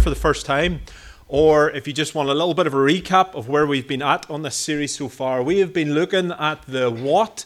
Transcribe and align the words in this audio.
for 0.00 0.08
the 0.08 0.16
first 0.16 0.46
time, 0.46 0.80
or 1.28 1.70
if 1.72 1.86
you 1.86 1.92
just 1.92 2.14
want 2.14 2.30
a 2.30 2.32
little 2.32 2.54
bit 2.54 2.66
of 2.66 2.72
a 2.72 2.78
recap 2.78 3.34
of 3.34 3.50
where 3.50 3.66
we've 3.66 3.86
been 3.86 4.00
at 4.00 4.28
on 4.30 4.40
this 4.42 4.56
series 4.56 4.94
so 4.94 5.10
far, 5.10 5.42
we 5.42 5.58
have 5.58 5.74
been 5.74 5.92
looking 5.92 6.32
at 6.32 6.62
the 6.62 6.90
what 6.90 7.44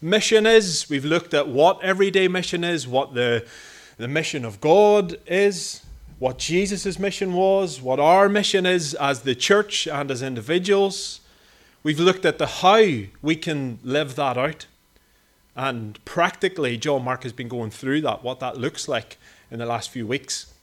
mission 0.00 0.44
is. 0.44 0.90
We've 0.90 1.04
looked 1.04 1.34
at 1.34 1.46
what 1.46 1.80
everyday 1.84 2.26
mission 2.26 2.64
is, 2.64 2.88
what 2.88 3.14
the, 3.14 3.46
the 3.96 4.08
mission 4.08 4.44
of 4.44 4.60
God 4.60 5.18
is, 5.28 5.82
what 6.18 6.38
Jesus' 6.38 6.98
mission 6.98 7.32
was, 7.32 7.80
what 7.80 8.00
our 8.00 8.28
mission 8.28 8.66
is 8.66 8.94
as 8.94 9.22
the 9.22 9.36
church 9.36 9.86
and 9.86 10.10
as 10.10 10.20
individuals. 10.20 11.20
We've 11.84 12.00
looked 12.00 12.24
at 12.24 12.38
the 12.38 12.46
how 12.46 13.06
we 13.22 13.36
can 13.36 13.78
live 13.84 14.16
that 14.16 14.36
out. 14.36 14.66
And 15.54 16.04
practically, 16.04 16.76
John 16.76 17.04
Mark 17.04 17.22
has 17.22 17.32
been 17.32 17.48
going 17.48 17.70
through 17.70 18.00
that, 18.00 18.24
what 18.24 18.40
that 18.40 18.56
looks 18.56 18.88
like 18.88 19.16
in 19.48 19.60
the 19.60 19.66
last 19.66 19.90
few 19.90 20.08
weeks. 20.08 20.53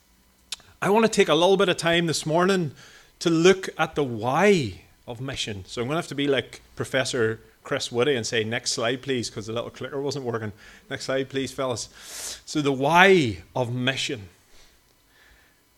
I 0.82 0.90
want 0.90 1.04
to 1.04 1.08
take 1.08 1.28
a 1.28 1.34
little 1.36 1.56
bit 1.56 1.68
of 1.68 1.76
time 1.76 2.06
this 2.06 2.26
morning 2.26 2.72
to 3.20 3.30
look 3.30 3.68
at 3.78 3.94
the 3.94 4.02
why 4.02 4.80
of 5.06 5.20
mission. 5.20 5.64
So 5.64 5.80
I'm 5.80 5.86
going 5.86 5.94
to 5.94 5.98
have 5.98 6.08
to 6.08 6.16
be 6.16 6.26
like 6.26 6.60
Professor 6.74 7.38
Chris 7.62 7.92
Whitty 7.92 8.16
and 8.16 8.26
say, 8.26 8.42
next 8.42 8.72
slide, 8.72 9.00
please, 9.00 9.30
because 9.30 9.46
the 9.46 9.52
little 9.52 9.70
clicker 9.70 10.02
wasn't 10.02 10.24
working. 10.24 10.50
Next 10.90 11.04
slide, 11.04 11.28
please, 11.28 11.52
fellas. 11.52 11.88
So, 12.44 12.60
the 12.60 12.72
why 12.72 13.42
of 13.54 13.72
mission. 13.72 14.28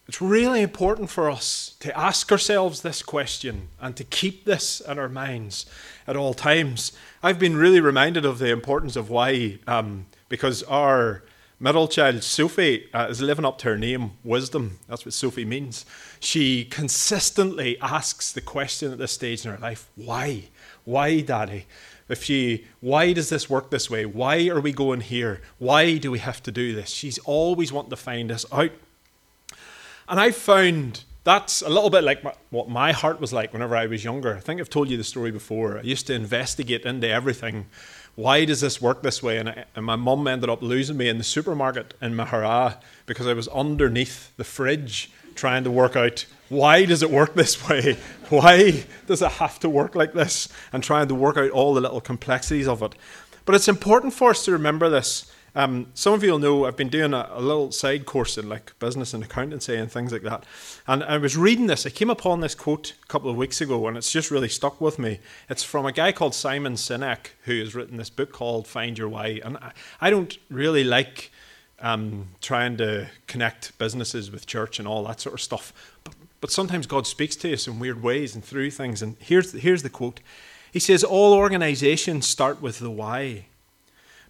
It's 0.08 0.22
really 0.22 0.62
important 0.62 1.10
for 1.10 1.30
us 1.30 1.76
to 1.80 1.94
ask 1.98 2.32
ourselves 2.32 2.80
this 2.80 3.02
question 3.02 3.68
and 3.82 3.94
to 3.96 4.04
keep 4.04 4.46
this 4.46 4.80
in 4.80 4.98
our 4.98 5.10
minds 5.10 5.66
at 6.06 6.16
all 6.16 6.32
times. 6.32 6.92
I've 7.22 7.38
been 7.38 7.58
really 7.58 7.80
reminded 7.80 8.24
of 8.24 8.38
the 8.38 8.50
importance 8.50 8.96
of 8.96 9.10
why, 9.10 9.58
um, 9.66 10.06
because 10.30 10.62
our 10.62 11.22
middle 11.64 11.88
child, 11.88 12.22
Sophie, 12.22 12.90
uh, 12.92 13.06
is 13.08 13.22
living 13.22 13.46
up 13.46 13.56
to 13.56 13.68
her 13.68 13.78
name, 13.78 14.10
wisdom. 14.22 14.78
That's 14.86 15.06
what 15.06 15.14
Sophie 15.14 15.46
means. 15.46 15.86
She 16.20 16.66
consistently 16.66 17.78
asks 17.80 18.32
the 18.32 18.42
question 18.42 18.92
at 18.92 18.98
this 18.98 19.12
stage 19.12 19.46
in 19.46 19.50
her 19.50 19.56
life 19.56 19.88
why? 19.96 20.50
Why, 20.84 21.22
Daddy? 21.22 21.64
If 22.06 22.22
she, 22.22 22.66
why 22.80 23.14
does 23.14 23.30
this 23.30 23.48
work 23.48 23.70
this 23.70 23.88
way? 23.88 24.04
Why 24.04 24.46
are 24.48 24.60
we 24.60 24.72
going 24.72 25.00
here? 25.00 25.40
Why 25.56 25.96
do 25.96 26.10
we 26.10 26.18
have 26.18 26.42
to 26.42 26.52
do 26.52 26.74
this? 26.74 26.90
She's 26.90 27.16
always 27.20 27.72
wanting 27.72 27.90
to 27.90 27.96
find 27.96 28.30
us 28.30 28.44
out. 28.52 28.72
And 30.06 30.20
I 30.20 30.32
found 30.32 31.04
that's 31.24 31.62
a 31.62 31.70
little 31.70 31.88
bit 31.88 32.04
like 32.04 32.22
my, 32.22 32.34
what 32.50 32.68
my 32.68 32.92
heart 32.92 33.22
was 33.22 33.32
like 33.32 33.54
whenever 33.54 33.74
I 33.74 33.86
was 33.86 34.04
younger. 34.04 34.36
I 34.36 34.40
think 34.40 34.60
I've 34.60 34.68
told 34.68 34.90
you 34.90 34.98
the 34.98 35.04
story 35.04 35.30
before. 35.30 35.78
I 35.78 35.80
used 35.80 36.06
to 36.08 36.14
investigate 36.14 36.84
into 36.84 37.08
everything 37.08 37.68
why 38.16 38.44
does 38.44 38.60
this 38.60 38.80
work 38.80 39.02
this 39.02 39.22
way? 39.22 39.38
And, 39.38 39.48
I, 39.48 39.64
and 39.74 39.84
my 39.84 39.96
mum 39.96 40.26
ended 40.26 40.48
up 40.48 40.62
losing 40.62 40.96
me 40.96 41.08
in 41.08 41.18
the 41.18 41.24
supermarket 41.24 41.94
in 42.00 42.14
Maghera 42.14 42.80
because 43.06 43.26
I 43.26 43.32
was 43.32 43.48
underneath 43.48 44.36
the 44.36 44.44
fridge 44.44 45.10
trying 45.34 45.64
to 45.64 45.70
work 45.70 45.96
out 45.96 46.26
why 46.48 46.84
does 46.84 47.02
it 47.02 47.10
work 47.10 47.34
this 47.34 47.68
way? 47.68 47.96
Why 48.28 48.84
does 49.06 49.22
it 49.22 49.32
have 49.32 49.58
to 49.60 49.68
work 49.68 49.94
like 49.94 50.12
this? 50.12 50.48
And 50.72 50.82
trying 50.82 51.08
to 51.08 51.14
work 51.14 51.36
out 51.36 51.50
all 51.50 51.74
the 51.74 51.80
little 51.80 52.00
complexities 52.00 52.68
of 52.68 52.82
it. 52.82 52.94
But 53.44 53.54
it's 53.54 53.68
important 53.68 54.14
for 54.14 54.30
us 54.30 54.44
to 54.44 54.52
remember 54.52 54.88
this 54.88 55.30
um, 55.56 55.86
some 55.94 56.14
of 56.14 56.24
you 56.24 56.32
will 56.32 56.38
know 56.40 56.64
I've 56.64 56.76
been 56.76 56.88
doing 56.88 57.14
a, 57.14 57.28
a, 57.32 57.40
little 57.40 57.70
side 57.70 58.06
course 58.06 58.36
in 58.36 58.48
like 58.48 58.76
business 58.80 59.14
and 59.14 59.22
accountancy 59.22 59.76
and 59.76 59.90
things 59.90 60.12
like 60.12 60.22
that. 60.22 60.44
And 60.88 61.04
I 61.04 61.16
was 61.18 61.36
reading 61.36 61.68
this. 61.68 61.86
I 61.86 61.90
came 61.90 62.10
upon 62.10 62.40
this 62.40 62.56
quote 62.56 62.94
a 63.02 63.06
couple 63.06 63.30
of 63.30 63.36
weeks 63.36 63.60
ago, 63.60 63.86
and 63.86 63.96
it's 63.96 64.10
just 64.10 64.32
really 64.32 64.48
stuck 64.48 64.80
with 64.80 64.98
me. 64.98 65.20
It's 65.48 65.62
from 65.62 65.86
a 65.86 65.92
guy 65.92 66.10
called 66.10 66.34
Simon 66.34 66.74
Sinek, 66.74 67.28
who 67.44 67.60
has 67.60 67.74
written 67.74 67.98
this 67.98 68.10
book 68.10 68.32
called 68.32 68.66
Find 68.66 68.98
Your 68.98 69.08
Why. 69.08 69.40
And 69.44 69.56
I, 69.58 69.72
I 70.00 70.10
don't 70.10 70.36
really 70.50 70.82
like 70.82 71.30
um, 71.78 72.28
trying 72.40 72.76
to 72.78 73.08
connect 73.28 73.78
businesses 73.78 74.32
with 74.32 74.46
church 74.46 74.80
and 74.80 74.88
all 74.88 75.04
that 75.04 75.20
sort 75.20 75.34
of 75.34 75.40
stuff. 75.40 75.72
But, 76.02 76.14
but 76.40 76.50
sometimes 76.50 76.88
God 76.88 77.06
speaks 77.06 77.36
to 77.36 77.52
us 77.52 77.68
in 77.68 77.78
weird 77.78 78.02
ways 78.02 78.34
and 78.34 78.44
through 78.44 78.72
things. 78.72 79.02
And 79.02 79.16
here's, 79.20 79.52
here's 79.52 79.84
the 79.84 79.90
quote 79.90 80.18
He 80.72 80.80
says, 80.80 81.04
All 81.04 81.32
organizations 81.32 82.26
start 82.26 82.60
with 82.60 82.80
the 82.80 82.90
why. 82.90 83.46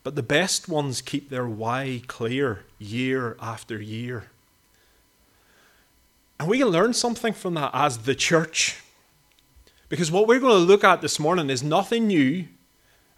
But 0.04 0.14
the 0.14 0.22
best 0.22 0.68
ones 0.68 1.00
keep 1.00 1.30
their 1.30 1.48
why 1.48 2.02
clear 2.06 2.64
year 2.78 3.36
after 3.40 3.80
year. 3.80 4.24
And 6.38 6.48
we 6.48 6.58
can 6.58 6.68
learn 6.68 6.92
something 6.92 7.32
from 7.32 7.54
that 7.54 7.70
as 7.72 7.98
the 7.98 8.14
church. 8.14 8.82
Because 9.88 10.10
what 10.10 10.28
we're 10.28 10.40
going 10.40 10.60
to 10.60 10.66
look 10.66 10.84
at 10.84 11.00
this 11.00 11.18
morning 11.18 11.48
is 11.48 11.62
nothing 11.62 12.06
new. 12.06 12.46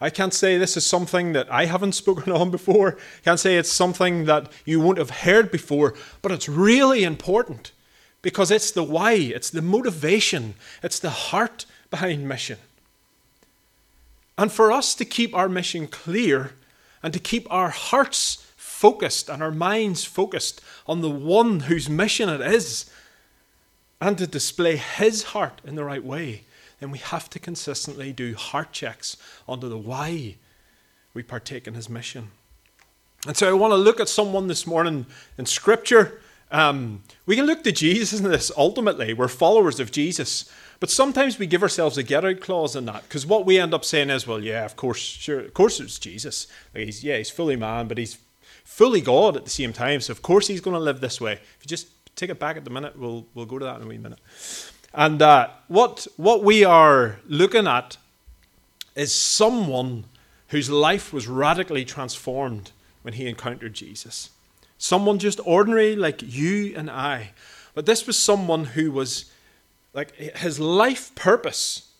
I 0.00 0.10
can't 0.10 0.34
say 0.34 0.58
this 0.58 0.76
is 0.76 0.86
something 0.86 1.32
that 1.32 1.50
I 1.50 1.64
haven't 1.64 1.92
spoken 2.04 2.32
on 2.32 2.50
before. 2.50 2.96
I 2.96 3.24
can't 3.24 3.40
say 3.40 3.56
it's 3.56 3.72
something 3.72 4.26
that 4.26 4.50
you 4.64 4.78
won't 4.80 4.98
have 4.98 5.10
heard 5.10 5.50
before, 5.50 5.94
but 6.22 6.30
it's 6.30 6.48
really 6.48 7.02
important 7.02 7.72
because 8.22 8.50
it's 8.50 8.70
the 8.70 8.84
why, 8.84 9.12
it's 9.12 9.50
the 9.50 9.62
motivation, 9.62 10.54
it's 10.82 11.00
the 11.00 11.10
heart 11.10 11.66
behind 11.90 12.28
mission. 12.28 12.58
And 14.38 14.52
for 14.52 14.70
us 14.70 14.94
to 14.96 15.04
keep 15.04 15.34
our 15.34 15.48
mission 15.48 15.88
clear, 15.88 16.52
and 17.02 17.12
to 17.12 17.18
keep 17.18 17.46
our 17.50 17.70
hearts 17.70 18.46
focused 18.56 19.28
and 19.28 19.42
our 19.42 19.50
minds 19.50 20.04
focused 20.04 20.60
on 20.86 21.00
the 21.00 21.10
one 21.10 21.60
whose 21.60 21.88
mission 21.88 22.28
it 22.28 22.40
is, 22.40 22.90
and 24.00 24.18
to 24.18 24.26
display 24.26 24.76
his 24.76 25.22
heart 25.24 25.60
in 25.64 25.74
the 25.74 25.84
right 25.84 26.04
way, 26.04 26.42
then 26.80 26.90
we 26.90 26.98
have 26.98 27.30
to 27.30 27.38
consistently 27.38 28.12
do 28.12 28.34
heart 28.34 28.70
checks 28.72 29.16
onto 29.48 29.68
the 29.68 29.78
why 29.78 30.36
we 31.14 31.22
partake 31.22 31.66
in 31.66 31.74
his 31.74 31.88
mission. 31.88 32.30
And 33.26 33.36
so 33.36 33.48
I 33.48 33.54
want 33.54 33.72
to 33.72 33.76
look 33.76 33.98
at 33.98 34.08
someone 34.08 34.48
this 34.48 34.66
morning 34.66 35.06
in 35.38 35.46
Scripture. 35.46 36.20
Um, 36.50 37.02
we 37.24 37.34
can 37.34 37.46
look 37.46 37.64
to 37.64 37.72
Jesus 37.72 38.20
in 38.20 38.30
this 38.30 38.52
ultimately. 38.56 39.14
We're 39.14 39.28
followers 39.28 39.80
of 39.80 39.90
Jesus. 39.90 40.52
But 40.78 40.90
sometimes 40.90 41.38
we 41.38 41.46
give 41.46 41.62
ourselves 41.62 41.96
a 41.96 42.02
get 42.02 42.24
out 42.24 42.40
clause 42.40 42.76
in 42.76 42.84
that 42.86 43.04
because 43.04 43.26
what 43.26 43.46
we 43.46 43.58
end 43.58 43.72
up 43.72 43.84
saying 43.84 44.10
is, 44.10 44.26
well, 44.26 44.42
yeah, 44.42 44.64
of 44.64 44.76
course, 44.76 44.98
sure, 44.98 45.40
of 45.40 45.54
course 45.54 45.80
it's 45.80 45.98
Jesus. 45.98 46.46
Like 46.74 46.84
he's, 46.84 47.02
yeah, 47.02 47.16
he's 47.16 47.30
fully 47.30 47.56
man, 47.56 47.88
but 47.88 47.98
he's 47.98 48.18
fully 48.64 49.00
God 49.00 49.36
at 49.36 49.44
the 49.44 49.50
same 49.50 49.72
time. 49.72 50.00
So 50.00 50.12
of 50.12 50.22
course 50.22 50.48
he's 50.48 50.60
going 50.60 50.74
to 50.74 50.80
live 50.80 51.00
this 51.00 51.20
way. 51.20 51.32
If 51.32 51.58
you 51.62 51.66
just 51.66 51.88
take 52.14 52.30
it 52.30 52.38
back 52.38 52.56
at 52.56 52.64
the 52.64 52.70
minute, 52.70 52.98
we'll, 52.98 53.26
we'll 53.34 53.46
go 53.46 53.58
to 53.58 53.64
that 53.64 53.76
in 53.76 53.82
a 53.82 53.86
wee 53.86 53.98
minute. 53.98 54.18
And 54.92 55.20
uh, 55.22 55.48
what, 55.68 56.06
what 56.16 56.42
we 56.42 56.64
are 56.64 57.20
looking 57.26 57.66
at 57.66 57.96
is 58.94 59.14
someone 59.14 60.04
whose 60.48 60.70
life 60.70 61.12
was 61.12 61.26
radically 61.26 61.84
transformed 61.84 62.72
when 63.02 63.14
he 63.14 63.28
encountered 63.28 63.74
Jesus. 63.74 64.30
Someone 64.78 65.18
just 65.18 65.40
ordinary 65.44 65.96
like 65.96 66.22
you 66.22 66.74
and 66.76 66.90
I. 66.90 67.30
But 67.74 67.86
this 67.86 68.06
was 68.06 68.18
someone 68.18 68.64
who 68.64 68.90
was 68.90 69.30
like 69.96 70.14
his 70.14 70.60
life 70.60 71.12
purpose 71.14 71.90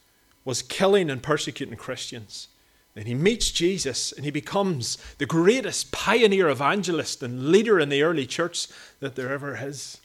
was 0.45 0.63
killing 0.63 1.11
and 1.11 1.23
persecuting 1.23 1.77
Christians. 1.77 2.49
Then 2.95 3.07
he 3.07 3.15
meets 3.15 3.51
Jesus 3.51 4.13
and 4.13 4.25
he 4.25 4.31
becomes 4.31 4.99
the 5.19 5.27
greatest 5.27 5.91
pioneer 5.93 6.49
evangelist 6.49 7.23
and 7.23 7.49
leader 7.49 7.81
in 7.81 7.89
the 7.89 8.03
early 8.03 8.27
church 8.27 8.69
that 9.01 9.17
there 9.17 9.33
ever 9.33 9.59
is 9.61 9.99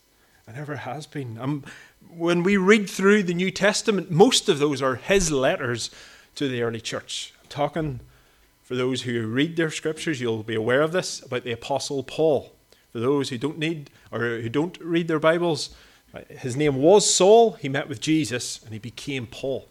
and 0.47 0.57
ever 0.57 0.78
has 0.78 1.06
been. 1.06 1.38
Um, 1.38 1.63
when 2.09 2.44
we 2.44 2.57
read 2.57 2.90
through 2.90 3.24
the 3.24 3.34
New 3.34 3.51
Testament, 3.51 4.09
most 4.09 4.50
of 4.50 4.59
those 4.59 4.81
are 4.81 4.96
his 4.96 5.31
letters 5.31 5.91
to 6.35 6.47
the 6.47 6.63
early 6.63 6.81
church. 6.81 7.34
I'm 7.41 7.50
talking 7.50 8.00
for 8.63 8.75
those 8.75 9.01
who 9.01 9.28
read 9.28 9.57
their 9.57 9.69
scriptures, 9.69 10.22
you'll 10.22 10.44
be 10.44 10.56
aware 10.56 10.81
of 10.81 10.94
this 10.94 11.22
about 11.22 11.44
the 11.44 11.51
Apostle 11.51 12.03
Paul. 12.03 12.53
For 12.91 13.00
those 13.00 13.30
who 13.30 13.38
don't 13.38 13.57
need 13.57 13.90
or 14.12 14.19
who 14.19 14.50
don't 14.50 14.78
read 14.81 15.07
their 15.07 15.19
Bibles, 15.19 15.75
his 16.29 16.55
name 16.55 16.75
was 16.77 17.13
Saul. 17.13 17.53
He 17.53 17.69
met 17.69 17.88
with 17.88 18.01
Jesus 18.01 18.61
and 18.63 18.73
he 18.73 18.79
became 18.79 19.27
Paul, 19.27 19.67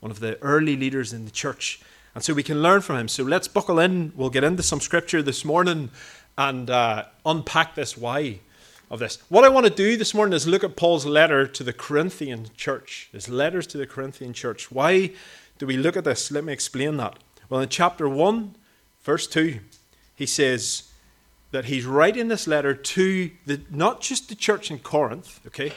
one 0.00 0.10
of 0.10 0.20
the 0.20 0.40
early 0.42 0.76
leaders 0.76 1.12
in 1.12 1.24
the 1.24 1.30
church. 1.30 1.80
And 2.14 2.22
so 2.22 2.32
we 2.32 2.42
can 2.42 2.62
learn 2.62 2.80
from 2.80 2.96
him. 2.96 3.08
So 3.08 3.24
let's 3.24 3.48
buckle 3.48 3.78
in. 3.78 4.12
We'll 4.14 4.30
get 4.30 4.44
into 4.44 4.62
some 4.62 4.80
scripture 4.80 5.22
this 5.22 5.44
morning 5.44 5.90
and 6.38 6.70
uh, 6.70 7.04
unpack 7.26 7.74
this 7.74 7.96
why 7.98 8.40
of 8.90 8.98
this. 8.98 9.18
What 9.28 9.44
I 9.44 9.48
want 9.48 9.66
to 9.66 9.72
do 9.72 9.96
this 9.96 10.14
morning 10.14 10.34
is 10.34 10.46
look 10.46 10.64
at 10.64 10.76
Paul's 10.76 11.06
letter 11.06 11.46
to 11.46 11.62
the 11.62 11.72
Corinthian 11.72 12.46
church, 12.56 13.08
his 13.12 13.28
letters 13.28 13.66
to 13.68 13.78
the 13.78 13.86
Corinthian 13.86 14.32
church. 14.32 14.70
Why 14.70 15.12
do 15.58 15.66
we 15.66 15.76
look 15.76 15.96
at 15.96 16.04
this? 16.04 16.30
Let 16.30 16.44
me 16.44 16.52
explain 16.52 16.96
that. 16.98 17.18
Well, 17.48 17.60
in 17.60 17.68
chapter 17.68 18.08
1, 18.08 18.56
verse 19.02 19.26
2, 19.26 19.60
he 20.14 20.26
says, 20.26 20.90
that 21.54 21.66
he's 21.66 21.86
writing 21.86 22.26
this 22.26 22.48
letter 22.48 22.74
to 22.74 23.30
the, 23.46 23.60
not 23.70 24.00
just 24.00 24.28
the 24.28 24.34
church 24.34 24.72
in 24.72 24.78
Corinth, 24.80 25.38
okay, 25.46 25.72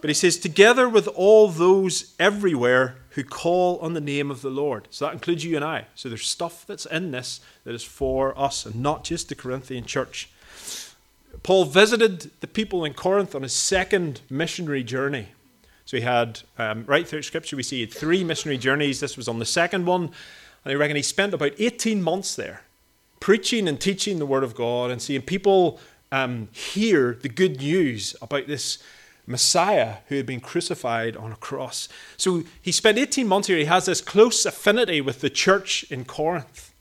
but 0.00 0.10
he 0.10 0.14
says, 0.14 0.36
together 0.36 0.88
with 0.88 1.06
all 1.06 1.46
those 1.46 2.16
everywhere 2.18 2.96
who 3.10 3.22
call 3.22 3.78
on 3.78 3.94
the 3.94 4.00
name 4.00 4.28
of 4.28 4.42
the 4.42 4.50
Lord. 4.50 4.88
So 4.90 5.04
that 5.04 5.14
includes 5.14 5.44
you 5.44 5.54
and 5.54 5.64
I. 5.64 5.86
So 5.94 6.08
there's 6.08 6.26
stuff 6.26 6.66
that's 6.66 6.84
in 6.86 7.12
this 7.12 7.40
that 7.62 7.76
is 7.76 7.84
for 7.84 8.36
us 8.36 8.66
and 8.66 8.82
not 8.82 9.04
just 9.04 9.28
the 9.28 9.36
Corinthian 9.36 9.84
church. 9.84 10.28
Paul 11.44 11.64
visited 11.64 12.32
the 12.40 12.48
people 12.48 12.84
in 12.84 12.92
Corinth 12.92 13.36
on 13.36 13.42
his 13.42 13.52
second 13.52 14.20
missionary 14.28 14.82
journey. 14.82 15.28
So 15.84 15.96
he 15.96 16.02
had, 16.02 16.40
um, 16.58 16.84
right 16.86 17.06
through 17.06 17.22
Scripture, 17.22 17.54
we 17.54 17.62
see 17.62 17.86
three 17.86 18.24
missionary 18.24 18.58
journeys. 18.58 18.98
This 18.98 19.16
was 19.16 19.28
on 19.28 19.38
the 19.38 19.44
second 19.44 19.86
one. 19.86 20.10
And 20.64 20.72
I 20.72 20.74
reckon 20.74 20.96
he 20.96 21.02
spent 21.02 21.34
about 21.34 21.52
18 21.56 22.02
months 22.02 22.34
there 22.34 22.64
preaching 23.22 23.68
and 23.68 23.80
teaching 23.80 24.18
the 24.18 24.26
Word 24.26 24.42
of 24.42 24.52
God 24.52 24.90
and 24.90 25.00
seeing 25.00 25.22
people 25.22 25.78
um, 26.10 26.48
hear 26.50 27.16
the 27.22 27.28
good 27.28 27.60
news 27.60 28.16
about 28.20 28.48
this 28.48 28.82
Messiah 29.28 29.98
who 30.08 30.16
had 30.16 30.26
been 30.26 30.40
crucified 30.40 31.16
on 31.16 31.30
a 31.30 31.36
cross. 31.36 31.88
So 32.16 32.42
he 32.60 32.72
spent 32.72 32.98
18 32.98 33.28
months 33.28 33.46
here. 33.46 33.58
He 33.58 33.66
has 33.66 33.86
this 33.86 34.00
close 34.00 34.44
affinity 34.44 35.00
with 35.00 35.20
the 35.20 35.30
church 35.30 35.84
in 35.84 36.04
Corinth. 36.04 36.74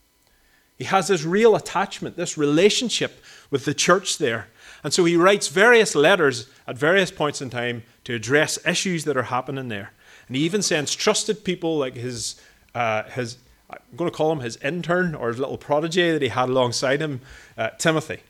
He 0.79 0.85
has 0.85 1.09
this 1.09 1.23
real 1.23 1.55
attachment, 1.55 2.17
this 2.17 2.39
relationship 2.39 3.23
with 3.51 3.65
the 3.65 3.75
church 3.75 4.17
there. 4.17 4.47
And 4.83 4.91
so 4.91 5.05
he 5.05 5.15
writes 5.15 5.47
various 5.47 5.93
letters 5.93 6.49
at 6.67 6.75
various 6.75 7.11
points 7.11 7.39
in 7.39 7.51
time 7.51 7.83
to 8.05 8.15
address 8.15 8.57
issues 8.65 9.03
that 9.03 9.15
are 9.15 9.29
happening 9.29 9.67
there. 9.67 9.91
And 10.27 10.35
he 10.35 10.41
even 10.41 10.63
sends 10.63 10.95
trusted 10.95 11.43
people 11.43 11.77
like 11.77 11.93
his, 11.93 12.41
uh, 12.73 13.03
his 13.03 13.37
I'm 13.71 13.97
going 13.97 14.09
to 14.09 14.15
call 14.15 14.31
him 14.31 14.39
his 14.39 14.57
intern 14.57 15.15
or 15.15 15.29
his 15.29 15.39
little 15.39 15.57
protege 15.57 16.11
that 16.11 16.21
he 16.21 16.27
had 16.27 16.49
alongside 16.49 17.01
him, 17.01 17.21
uh, 17.57 17.69
Timothy 17.77 18.21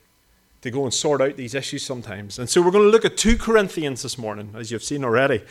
to 0.62 0.70
go 0.70 0.84
and 0.84 0.94
sort 0.94 1.20
out 1.20 1.36
these 1.36 1.54
issues 1.54 1.84
sometimes. 1.84 2.38
And 2.38 2.48
so 2.48 2.62
we're 2.62 2.70
going 2.70 2.84
to 2.84 2.90
look 2.90 3.04
at 3.04 3.16
2 3.16 3.36
Corinthians 3.36 4.02
this 4.02 4.16
morning, 4.16 4.54
as 4.56 4.70
you've 4.70 4.84
seen 4.84 5.04
already. 5.04 5.42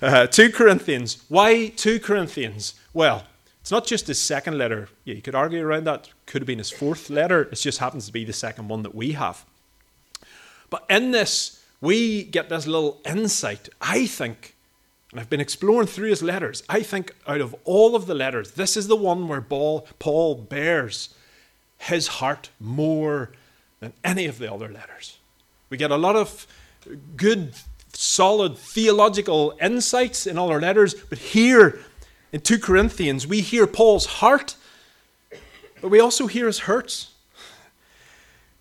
Uh, 0.00 0.26
2 0.26 0.50
Corinthians. 0.50 1.22
Why 1.28 1.68
2 1.68 2.00
Corinthians? 2.00 2.74
Well, 2.94 3.24
it's 3.60 3.70
not 3.70 3.86
just 3.86 4.06
his 4.06 4.18
second 4.18 4.56
letter. 4.58 4.88
Yeah, 5.04 5.14
you 5.14 5.22
could 5.22 5.34
argue 5.34 5.64
around 5.64 5.84
that. 5.84 6.08
Could 6.26 6.42
have 6.42 6.46
been 6.46 6.58
his 6.58 6.70
fourth 6.70 7.10
letter. 7.10 7.42
It 7.42 7.56
just 7.56 7.78
happens 7.78 8.06
to 8.06 8.12
be 8.12 8.24
the 8.24 8.32
second 8.32 8.68
one 8.68 8.82
that 8.82 8.94
we 8.94 9.12
have. 9.12 9.44
But 10.70 10.86
in 10.88 11.10
this, 11.10 11.62
we 11.80 12.24
get 12.24 12.48
this 12.48 12.66
little 12.66 13.00
insight, 13.04 13.68
I 13.80 14.06
think, 14.06 14.53
and 15.14 15.20
I've 15.20 15.30
been 15.30 15.40
exploring 15.40 15.86
through 15.86 16.08
his 16.08 16.24
letters. 16.24 16.64
I 16.68 16.82
think 16.82 17.14
out 17.28 17.40
of 17.40 17.54
all 17.62 17.94
of 17.94 18.06
the 18.06 18.16
letters, 18.16 18.50
this 18.50 18.76
is 18.76 18.88
the 18.88 18.96
one 18.96 19.28
where 19.28 19.40
Paul 19.40 20.34
bears 20.34 21.14
his 21.78 22.08
heart 22.08 22.50
more 22.58 23.30
than 23.78 23.92
any 24.02 24.26
of 24.26 24.38
the 24.38 24.52
other 24.52 24.68
letters. 24.68 25.18
We 25.70 25.76
get 25.76 25.92
a 25.92 25.96
lot 25.96 26.16
of 26.16 26.48
good, 27.16 27.54
solid 27.92 28.58
theological 28.58 29.54
insights 29.62 30.26
in 30.26 30.36
all 30.36 30.50
our 30.50 30.60
letters, 30.60 30.94
but 30.94 31.18
here 31.18 31.78
in 32.32 32.40
2 32.40 32.58
Corinthians, 32.58 33.24
we 33.24 33.40
hear 33.40 33.68
Paul's 33.68 34.06
heart, 34.06 34.56
but 35.80 35.90
we 35.90 36.00
also 36.00 36.26
hear 36.26 36.48
his 36.48 36.58
hurts. 36.60 37.13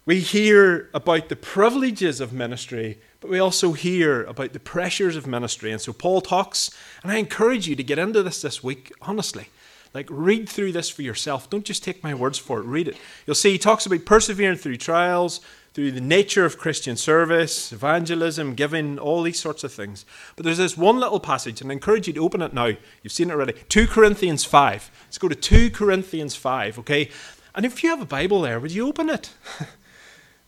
We 0.06 0.20
hear 0.20 0.90
about 0.94 1.30
the 1.30 1.38
privileges 1.38 2.20
of 2.20 2.34
ministry, 2.34 3.00
but 3.22 3.32
we 3.32 3.40
also 3.40 3.72
hear 3.72 4.24
about 4.24 4.52
the 4.52 4.60
pressures 4.60 5.16
of 5.16 5.26
ministry. 5.26 5.72
And 5.72 5.80
so 5.80 5.94
Paul 5.94 6.20
talks, 6.20 6.72
and 7.04 7.12
I 7.12 7.16
encourage 7.16 7.70
you 7.70 7.76
to 7.78 7.84
get 7.84 7.98
into 7.98 8.22
this 8.22 8.42
this 8.42 8.62
week, 8.62 8.92
honestly. 9.02 9.48
Like, 9.94 10.08
read 10.10 10.50
through 10.50 10.74
this 10.74 10.90
for 10.90 11.04
yourself. 11.04 11.50
Don't 11.50 11.64
just 11.64 11.84
take 11.84 12.04
my 12.04 12.14
words 12.14 12.38
for 12.38 12.60
it, 12.60 12.66
read 12.66 12.90
it. 12.90 12.98
You'll 13.26 13.36
see 13.36 13.52
he 13.52 13.58
talks 13.58 13.86
about 13.86 14.04
persevering 14.04 14.58
through 14.58 14.78
trials, 14.78 15.40
through 15.74 15.92
the 15.92 16.02
nature 16.02 16.44
of 16.44 16.58
Christian 16.58 16.98
service, 16.98 17.72
evangelism, 17.72 18.56
giving, 18.56 19.00
all 19.00 19.22
these 19.22 19.40
sorts 19.40 19.64
of 19.64 19.72
things. 19.72 20.06
But 20.36 20.44
there's 20.44 20.58
this 20.58 20.76
one 20.76 21.00
little 21.00 21.22
passage, 21.22 21.62
and 21.62 21.72
I 21.72 21.74
encourage 21.74 22.08
you 22.08 22.14
to 22.14 22.20
open 22.20 22.42
it 22.42 22.54
now. 22.54 22.72
You've 23.04 23.14
seen 23.14 23.30
it 23.30 23.34
already. 23.34 23.54
2 23.70 23.88
Corinthians 23.88 24.44
5. 24.44 24.92
Let's 25.06 25.18
go 25.18 25.30
to 25.30 25.36
2 25.36 25.70
Corinthians 25.70 26.36
5, 26.36 26.80
okay? 26.80 27.10
And 27.56 27.66
if 27.66 27.84
you 27.84 27.90
have 27.90 28.02
a 28.02 28.06
Bible 28.06 28.42
there, 28.42 28.60
would 28.60 28.72
you 28.72 28.86
open 28.86 29.10
it? 29.10 29.32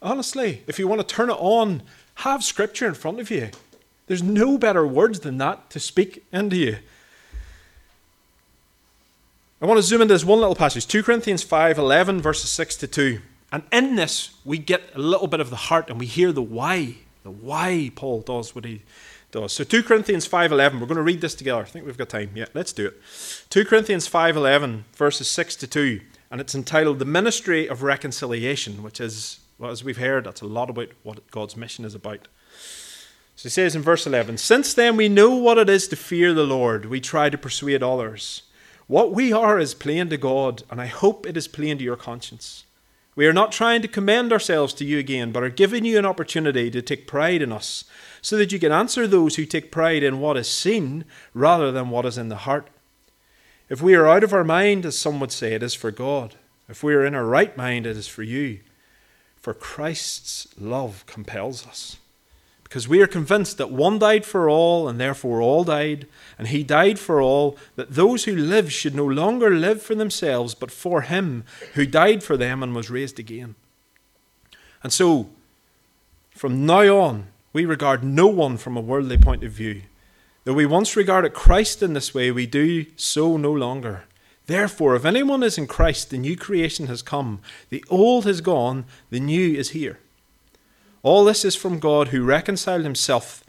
Honestly, 0.06 0.62
if 0.68 0.78
you 0.78 0.88
want 0.88 1.02
to 1.02 1.16
turn 1.16 1.32
it 1.32 1.38
on, 1.40 1.82
have 2.16 2.44
Scripture 2.44 2.88
in 2.88 2.94
front 2.94 3.20
of 3.20 3.32
you. 3.32 3.50
There's 4.06 4.22
no 4.22 4.60
better 4.60 4.86
words 4.86 5.22
than 5.22 5.40
that 5.40 5.72
to 5.72 5.80
speak 5.80 6.24
into 6.32 6.56
you. 6.56 6.78
I 9.60 9.66
want 9.66 9.80
to 9.80 9.82
zoom 9.82 10.04
into 10.04 10.14
this 10.14 10.24
one 10.24 10.40
little 10.40 10.54
passage, 10.54 10.86
2 10.86 11.02
Corinthians 11.02 11.42
5 11.42 11.80
11, 11.80 12.22
verses 12.22 12.52
6 12.52 12.76
to 12.78 12.88
2. 12.88 13.20
And 13.52 13.64
in 13.72 13.96
this, 13.96 14.30
we 14.46 14.60
get 14.60 14.84
a 14.94 15.00
little 15.00 15.26
bit 15.26 15.40
of 15.40 15.50
the 15.50 15.56
heart 15.56 15.90
and 15.90 16.00
we 16.00 16.06
hear 16.06 16.32
the 16.32 16.42
why, 16.42 16.98
the 17.24 17.32
why 17.32 17.92
Paul 17.96 18.22
does 18.22 18.54
what 18.54 18.64
he 18.66 18.84
does. 19.32 19.54
So 19.54 19.64
2 19.64 19.82
Corinthians 19.82 20.28
5.11, 20.28 20.74
we're 20.74 20.86
going 20.86 20.98
to 20.98 21.02
read 21.02 21.22
this 21.22 21.34
together. 21.34 21.62
I 21.62 21.66
think 21.66 21.86
we've 21.86 21.98
got 21.98 22.10
time. 22.10 22.30
Yeah, 22.36 22.46
let's 22.54 22.74
do 22.74 22.86
it. 22.88 23.02
2 23.50 23.66
Corinthians 23.66 24.08
5.11, 24.08 24.84
verses 24.94 25.28
6 25.30 25.56
to 25.56 25.68
2. 25.68 26.02
And 26.30 26.40
it's 26.40 26.54
entitled 26.54 27.00
The 27.00 27.06
Ministry 27.06 27.68
of 27.68 27.82
Reconciliation, 27.82 28.84
which 28.84 29.02
is, 29.02 29.40
well, 29.58 29.72
as 29.72 29.84
we've 29.84 29.98
heard, 29.98 30.26
that's 30.26 30.42
a 30.42 30.48
lot 30.48 30.70
about 30.70 30.90
what 31.04 31.30
God's 31.32 31.56
mission 31.56 31.86
is 31.86 31.96
about. 31.96 32.28
So 33.36 33.44
he 33.44 33.50
says 33.50 33.76
in 33.76 33.82
verse 33.82 34.08
11, 34.08 34.38
Since 34.38 34.74
then 34.74 34.98
we 34.98 35.10
know 35.10 35.36
what 35.36 35.58
it 35.58 35.70
is 35.70 35.88
to 35.90 35.96
fear 35.96 36.34
the 36.34 36.46
Lord, 36.46 36.86
we 36.86 37.02
try 37.02 37.30
to 37.30 37.38
persuade 37.38 37.84
others. 37.84 38.44
What 38.88 39.14
we 39.14 39.34
are 39.34 39.60
is 39.60 39.74
plain 39.74 40.10
to 40.10 40.18
God, 40.18 40.64
and 40.70 40.80
I 40.80 40.86
hope 40.86 41.26
it 41.26 41.36
is 41.36 41.48
plain 41.48 41.78
to 41.78 41.84
your 41.84 41.96
conscience. 41.96 42.66
We 43.16 43.28
are 43.28 43.34
not 43.34 43.52
trying 43.52 43.82
to 43.82 43.88
commend 43.88 44.34
ourselves 44.34 44.74
to 44.76 44.86
you 44.86 45.00
again, 45.00 45.32
but 45.32 45.42
are 45.42 45.50
giving 45.50 45.86
you 45.86 45.98
an 45.98 46.06
opportunity 46.06 46.70
to 46.70 46.82
take 46.82 47.08
pride 47.08 47.42
in 47.42 47.52
us, 47.52 47.86
so 48.22 48.38
that 48.38 48.52
you 48.52 48.60
can 48.60 48.72
answer 48.72 49.08
those 49.08 49.38
who 49.38 49.46
take 49.46 49.72
pride 49.72 50.04
in 50.04 50.20
what 50.20 50.38
is 50.38 50.50
seen 50.50 51.06
rather 51.34 51.72
than 51.72 51.90
what 51.90 52.06
is 52.06 52.18
in 52.18 52.30
the 52.30 52.36
heart. 52.36 52.68
If 53.70 53.82
we 53.82 53.96
are 53.96 54.08
out 54.08 54.24
of 54.24 54.34
our 54.34 54.44
mind, 54.44 54.86
as 54.86 55.00
some 55.00 55.20
would 55.20 55.32
say, 55.32 55.54
it 55.54 55.64
is 55.64 55.74
for 55.74 55.92
God. 55.92 56.36
If 56.68 56.84
we 56.84 56.94
are 56.94 57.06
in 57.06 57.16
our 57.16 57.26
right 57.26 57.56
mind, 57.58 57.88
it 57.88 57.98
is 57.98 58.08
for 58.08 58.22
you. 58.22 58.60
For 59.46 59.54
Christ's 59.54 60.48
love 60.60 61.06
compels 61.06 61.68
us. 61.68 61.98
Because 62.64 62.88
we 62.88 63.00
are 63.04 63.06
convinced 63.06 63.60
that 63.60 63.70
one 63.70 64.00
died 64.00 64.26
for 64.26 64.50
all, 64.50 64.90
and 64.90 65.00
therefore 65.00 65.40
all 65.40 65.64
died, 65.64 66.08
and 66.40 66.48
he 66.48 66.64
died 66.64 66.98
for 66.98 67.22
all, 67.22 67.56
that 67.76 67.94
those 67.94 68.24
who 68.24 68.36
live 68.36 68.74
should 68.74 68.96
no 68.96 69.06
longer 69.06 69.52
live 69.52 69.84
for 69.84 69.94
themselves, 69.94 70.56
but 70.56 70.72
for 70.72 71.02
him 71.02 71.44
who 71.76 71.86
died 71.86 72.24
for 72.24 72.38
them 72.38 72.64
and 72.64 72.76
was 72.76 72.90
raised 72.90 73.20
again. 73.20 73.54
And 74.82 74.92
so, 74.92 75.30
from 76.32 76.66
now 76.66 76.98
on, 76.98 77.28
we 77.54 77.66
regard 77.66 78.04
no 78.04 78.26
one 78.26 78.58
from 78.58 78.76
a 78.76 78.82
worldly 78.82 79.20
point 79.20 79.44
of 79.44 79.52
view. 79.52 79.84
Though 80.44 80.54
we 80.54 80.66
once 80.66 80.96
regarded 80.96 81.36
Christ 81.36 81.84
in 81.84 81.94
this 81.94 82.16
way, 82.16 82.32
we 82.32 82.48
do 82.48 82.88
so 82.96 83.38
no 83.38 83.52
longer. 83.52 84.06
Therefore, 84.48 84.96
if 84.96 85.06
anyone 85.06 85.44
is 85.44 85.58
in 85.58 85.68
Christ, 85.68 86.10
the 86.10 86.18
new 86.18 86.38
creation 86.38 86.88
has 86.88 87.02
come, 87.02 87.40
the 87.70 87.84
old 87.90 88.26
has 88.26 88.42
gone, 88.42 88.86
the 89.10 89.20
new 89.20 89.56
is 89.56 89.72
here. 89.72 90.00
All 91.02 91.26
this 91.26 91.44
is 91.46 91.56
from 91.56 91.80
God 91.80 92.10
who 92.10 92.24
reconciled 92.24 92.84
himself 92.84 93.44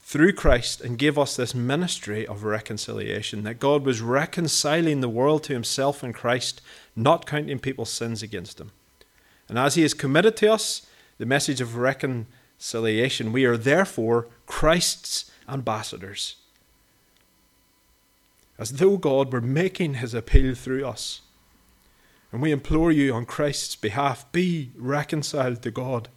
through 0.00 0.32
Christ 0.32 0.80
and 0.80 0.98
gave 0.98 1.18
us 1.18 1.34
this 1.34 1.54
ministry 1.54 2.26
of 2.26 2.44
reconciliation. 2.44 3.42
That 3.42 3.58
God 3.58 3.84
was 3.84 4.02
reconciling 4.02 5.00
the 5.00 5.08
world 5.08 5.42
to 5.44 5.54
himself 5.54 6.04
in 6.04 6.12
Christ, 6.12 6.60
not 6.94 7.26
counting 7.26 7.58
people's 7.58 7.90
sins 7.90 8.22
against 8.22 8.60
him. 8.60 8.70
And 9.48 9.58
as 9.58 9.74
he 9.74 9.82
has 9.82 9.94
committed 9.94 10.36
to 10.38 10.52
us 10.52 10.86
the 11.18 11.26
message 11.26 11.60
of 11.60 11.76
reconciliation, 11.76 13.32
we 13.32 13.44
are 13.44 13.56
therefore 13.56 14.28
Christ's 14.46 15.30
ambassadors. 15.48 16.36
As 18.58 18.72
though 18.72 18.96
God 18.96 19.32
were 19.32 19.40
making 19.40 19.94
his 19.94 20.14
appeal 20.14 20.54
through 20.54 20.86
us. 20.86 21.22
And 22.32 22.42
we 22.42 22.52
implore 22.52 22.90
you 22.90 23.14
on 23.14 23.26
Christ's 23.26 23.76
behalf 23.76 24.30
be 24.32 24.70
reconciled 24.76 25.62
to 25.62 25.70
God. 25.70 26.08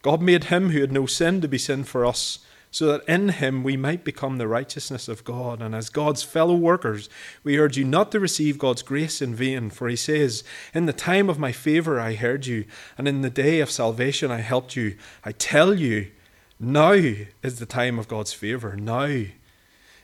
God 0.00 0.20
made 0.20 0.44
him 0.44 0.70
who 0.70 0.80
had 0.80 0.90
no 0.90 1.06
sin 1.06 1.40
to 1.42 1.48
be 1.48 1.58
sin 1.58 1.84
for 1.84 2.04
us, 2.04 2.40
so 2.70 2.86
that 2.86 3.04
in 3.06 3.28
him 3.28 3.62
we 3.62 3.76
might 3.76 4.04
become 4.04 4.38
the 4.38 4.48
righteousness 4.48 5.08
of 5.08 5.22
God. 5.22 5.60
And 5.60 5.74
as 5.74 5.90
God's 5.90 6.22
fellow 6.22 6.54
workers, 6.54 7.10
we 7.44 7.58
urge 7.58 7.76
you 7.76 7.84
not 7.84 8.10
to 8.12 8.20
receive 8.20 8.58
God's 8.58 8.82
grace 8.82 9.20
in 9.20 9.34
vain, 9.34 9.68
for 9.68 9.88
he 9.88 9.96
says, 9.96 10.42
In 10.72 10.86
the 10.86 10.94
time 10.94 11.28
of 11.28 11.38
my 11.38 11.52
favour 11.52 12.00
I 12.00 12.14
heard 12.14 12.46
you, 12.46 12.64
and 12.96 13.06
in 13.06 13.20
the 13.20 13.30
day 13.30 13.60
of 13.60 13.70
salvation 13.70 14.30
I 14.30 14.38
helped 14.38 14.74
you. 14.74 14.96
I 15.24 15.32
tell 15.32 15.74
you, 15.74 16.10
now 16.58 16.92
is 16.92 17.58
the 17.58 17.66
time 17.66 17.98
of 17.98 18.08
God's 18.08 18.32
favour. 18.32 18.76
Now 18.76 19.24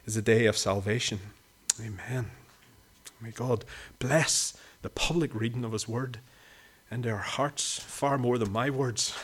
is 0.09 0.17
a 0.17 0.23
day 0.23 0.47
of 0.47 0.57
salvation. 0.57 1.21
Amen. 1.79 2.31
May 3.21 3.31
God 3.31 3.67
bless 3.99 4.57
the 4.81 4.89
public 4.89 5.35
reading 5.35 5.67
of 5.67 5.73
his 5.73 5.87
word 5.87 6.21
into 6.91 7.11
our 7.11 7.19
hearts 7.19 7.79
far 7.81 8.17
more 8.17 8.39
than 8.39 8.51
my 8.51 8.71
words. 8.71 9.15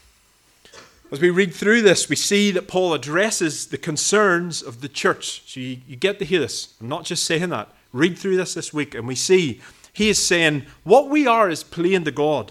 As 1.12 1.20
we 1.20 1.30
read 1.30 1.54
through 1.54 1.82
this, 1.82 2.08
we 2.08 2.16
see 2.16 2.50
that 2.50 2.66
Paul 2.66 2.92
addresses 2.92 3.68
the 3.68 3.78
concerns 3.78 4.62
of 4.62 4.80
the 4.80 4.88
church. 4.88 5.44
So 5.46 5.60
you, 5.60 5.78
you, 5.86 5.94
get 5.94 6.18
to 6.18 6.24
hear 6.24 6.40
this. 6.40 6.74
I'm 6.80 6.88
not 6.88 7.04
just 7.04 7.24
saying 7.24 7.50
that. 7.50 7.68
Read 7.92 8.18
through 8.18 8.36
this 8.36 8.54
this 8.54 8.74
week, 8.74 8.96
and 8.96 9.06
we 9.06 9.14
see 9.14 9.60
he 9.92 10.08
is 10.08 10.18
saying, 10.18 10.66
What 10.82 11.08
we 11.08 11.28
are 11.28 11.48
is 11.48 11.62
plain 11.62 12.02
to 12.02 12.10
God. 12.10 12.50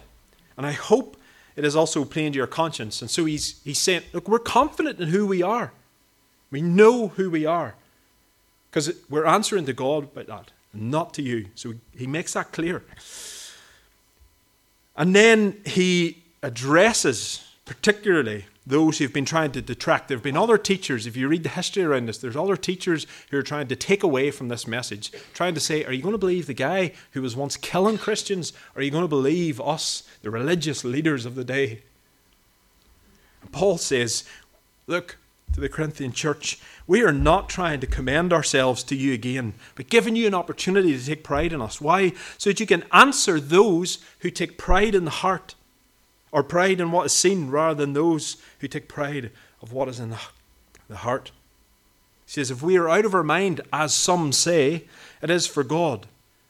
And 0.55 0.65
I 0.65 0.71
hope 0.71 1.17
it 1.57 1.65
is 1.65 1.75
also 1.75 2.05
plain 2.05 2.31
to 2.31 2.37
your 2.37 2.47
conscience. 2.47 3.01
And 3.01 3.11
so 3.11 3.25
he's, 3.25 3.61
he's 3.65 3.81
saying, 3.81 4.03
Look, 4.13 4.29
we're 4.29 4.39
confident 4.39 5.01
in 5.01 5.09
who 5.09 5.27
we 5.27 5.43
are. 5.43 5.73
We 6.53 6.61
know 6.61 7.07
who 7.07 7.31
we 7.31 7.47
are. 7.47 7.73
Because 8.69 8.93
we're 9.09 9.25
answering 9.25 9.65
to 9.65 9.73
God 9.73 10.03
about 10.03 10.27
that, 10.27 10.51
not 10.71 11.11
to 11.15 11.23
you. 11.23 11.47
So 11.55 11.73
he 11.97 12.05
makes 12.05 12.33
that 12.33 12.51
clear. 12.51 12.83
And 14.95 15.15
then 15.15 15.57
he 15.65 16.21
addresses 16.43 17.43
particularly 17.65 18.45
those 18.67 18.99
who've 18.99 19.11
been 19.11 19.25
trying 19.25 19.51
to 19.53 19.63
detract. 19.63 20.09
There 20.09 20.17
have 20.17 20.23
been 20.23 20.37
other 20.37 20.59
teachers, 20.59 21.07
if 21.07 21.17
you 21.17 21.27
read 21.27 21.41
the 21.41 21.49
history 21.49 21.83
around 21.83 22.05
this, 22.05 22.19
there's 22.19 22.35
other 22.35 22.55
teachers 22.55 23.07
who 23.31 23.37
are 23.39 23.43
trying 23.43 23.67
to 23.69 23.75
take 23.75 24.03
away 24.03 24.29
from 24.29 24.49
this 24.49 24.67
message, 24.67 25.11
trying 25.33 25.55
to 25.55 25.59
say, 25.59 25.83
Are 25.83 25.91
you 25.91 26.03
going 26.03 26.13
to 26.13 26.19
believe 26.19 26.45
the 26.45 26.53
guy 26.53 26.91
who 27.13 27.23
was 27.23 27.35
once 27.35 27.57
killing 27.57 27.97
Christians? 27.97 28.53
Are 28.75 28.83
you 28.83 28.91
going 28.91 29.03
to 29.03 29.07
believe 29.07 29.59
us, 29.59 30.03
the 30.21 30.29
religious 30.29 30.83
leaders 30.83 31.25
of 31.25 31.33
the 31.33 31.43
day? 31.43 31.81
And 33.41 33.51
Paul 33.51 33.79
says, 33.79 34.23
Look, 34.85 35.17
to 35.53 35.61
the 35.61 35.69
Corinthian 35.69 36.11
church, 36.11 36.59
we 36.87 37.03
are 37.03 37.11
not 37.11 37.47
trying 37.47 37.79
to 37.79 37.87
commend 37.87 38.33
ourselves 38.33 38.83
to 38.83 38.95
you 38.95 39.13
again, 39.13 39.53
but 39.75 39.89
giving 39.89 40.15
you 40.15 40.27
an 40.27 40.33
opportunity 40.33 40.97
to 40.97 41.05
take 41.05 41.23
pride 41.23 41.53
in 41.53 41.61
us. 41.61 41.79
Why? 41.79 42.13
So 42.37 42.49
that 42.49 42.59
you 42.59 42.65
can 42.65 42.83
answer 42.91 43.39
those 43.39 43.99
who 44.19 44.29
take 44.29 44.57
pride 44.57 44.95
in 44.95 45.05
the 45.05 45.11
heart 45.11 45.55
or 46.31 46.43
pride 46.43 46.81
in 46.81 46.91
what 46.91 47.05
is 47.05 47.13
seen 47.13 47.49
rather 47.49 47.75
than 47.75 47.93
those 47.93 48.37
who 48.59 48.67
take 48.67 48.87
pride 48.87 49.31
of 49.61 49.71
what 49.71 49.87
is 49.87 49.99
in 49.99 50.09
the, 50.09 50.19
the 50.89 50.97
heart. 50.97 51.31
He 52.25 52.31
says, 52.31 52.49
if 52.49 52.63
we 52.63 52.77
are 52.77 52.89
out 52.89 53.05
of 53.05 53.13
our 53.13 53.23
mind, 53.23 53.61
as 53.71 53.93
some 53.93 54.31
say, 54.31 54.85
it 55.21 55.29
is 55.29 55.45
for 55.45 55.63
God. 55.63 56.07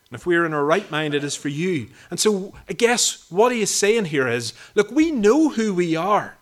And 0.09 0.19
if 0.19 0.25
we 0.25 0.35
are 0.37 0.45
in 0.45 0.53
our 0.53 0.63
right 0.63 0.89
mind, 0.89 1.13
it 1.13 1.23
is 1.23 1.35
for 1.35 1.49
you. 1.49 1.89
And 2.09 2.19
so 2.19 2.53
I 2.69 2.73
guess 2.73 3.25
what 3.29 3.51
he 3.51 3.61
is 3.61 3.73
saying 3.73 4.05
here 4.05 4.27
is 4.27 4.53
look, 4.75 4.91
we 4.91 5.11
know 5.11 5.49
who 5.49 5.73
we 5.73 5.95
are. 5.95 6.37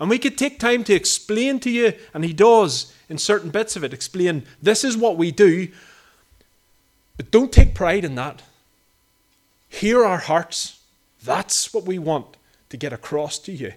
And 0.00 0.10
we 0.10 0.18
could 0.18 0.36
take 0.36 0.58
time 0.58 0.84
to 0.84 0.94
explain 0.94 1.60
to 1.60 1.70
you, 1.70 1.92
and 2.12 2.24
he 2.24 2.32
does 2.32 2.92
in 3.08 3.18
certain 3.18 3.50
bits 3.50 3.76
of 3.76 3.84
it, 3.84 3.92
explain 3.92 4.44
this 4.62 4.84
is 4.84 4.96
what 4.96 5.16
we 5.16 5.30
do. 5.30 5.68
But 7.16 7.30
don't 7.30 7.52
take 7.52 7.74
pride 7.74 8.04
in 8.04 8.14
that. 8.16 8.42
Hear 9.68 10.04
our 10.04 10.18
hearts. 10.18 10.80
That's 11.22 11.72
what 11.72 11.84
we 11.84 11.98
want 11.98 12.36
to 12.70 12.76
get 12.76 12.92
across 12.92 13.38
to 13.40 13.52
you. 13.52 13.74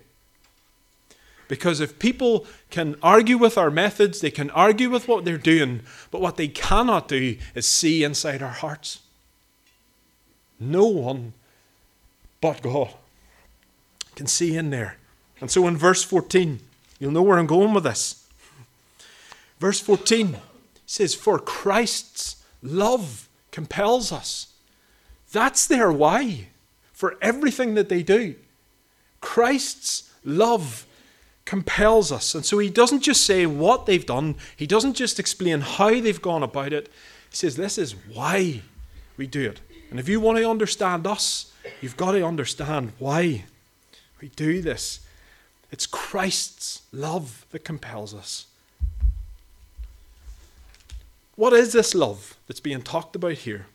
Because 1.47 1.79
if 1.79 1.97
people 1.99 2.45
can 2.69 2.95
argue 3.01 3.37
with 3.37 3.57
our 3.57 3.71
methods, 3.71 4.19
they 4.19 4.31
can 4.31 4.49
argue 4.51 4.89
with 4.89 5.07
what 5.07 5.23
they're 5.23 5.37
doing, 5.37 5.81
but 6.11 6.19
what 6.19 6.35
they 6.35 6.47
cannot 6.47 7.07
do 7.07 7.37
is 7.55 7.67
see 7.67 8.03
inside 8.03 8.41
our 8.41 8.49
hearts. 8.49 8.99
No 10.59 10.87
one 10.87 11.33
but 12.41 12.61
God 12.61 12.93
can 14.15 14.27
see 14.27 14.57
in 14.57 14.71
there. 14.71 14.97
And 15.39 15.51
so 15.51 15.67
in 15.67 15.77
verse 15.77 16.03
14, 16.03 16.59
you'll 16.99 17.11
know 17.11 17.21
where 17.21 17.37
I'm 17.37 17.47
going 17.47 17.73
with 17.73 17.83
this. 17.83 18.27
Verse 19.59 19.79
14 19.79 20.37
says, 20.85 21.13
For 21.13 21.39
Christ's 21.39 22.43
love 22.61 23.27
compels 23.51 24.11
us. 24.11 24.53
That's 25.31 25.67
their 25.67 25.91
why 25.91 26.47
for 26.93 27.17
everything 27.21 27.75
that 27.75 27.89
they 27.89 28.01
do. 28.01 28.35
Christ's 29.21 30.11
love 30.23 30.85
compels 31.45 32.11
us. 32.11 32.35
And 32.35 32.45
so 32.45 32.59
he 32.59 32.69
doesn't 32.69 33.01
just 33.01 33.25
say 33.25 33.45
what 33.45 33.85
they've 33.85 34.05
done, 34.05 34.35
he 34.55 34.67
doesn't 34.67 34.93
just 34.93 35.19
explain 35.19 35.61
how 35.61 35.89
they've 35.89 36.21
gone 36.21 36.43
about 36.43 36.73
it. 36.73 36.87
He 37.29 37.35
says, 37.35 37.55
This 37.55 37.77
is 37.77 37.93
why 38.13 38.61
we 39.15 39.27
do 39.27 39.49
it. 39.49 39.61
And 39.89 39.99
if 39.99 40.09
you 40.09 40.19
want 40.19 40.37
to 40.37 40.49
understand 40.49 41.07
us, 41.07 41.53
you've 41.81 41.97
got 41.97 42.11
to 42.11 42.25
understand 42.25 42.93
why 42.99 43.45
we 44.21 44.29
do 44.29 44.61
this. 44.61 44.99
It's 45.71 45.85
Christ's 45.85 46.81
love 46.91 47.45
that 47.51 47.65
compels 47.65 48.13
us. 48.13 48.45
What 51.35 51.53
is 51.53 51.73
this 51.73 51.93
love 51.93 52.35
that's 52.47 52.59
being 52.59 52.81
talked 52.81 53.15
about 53.15 53.33
here? 53.33 53.67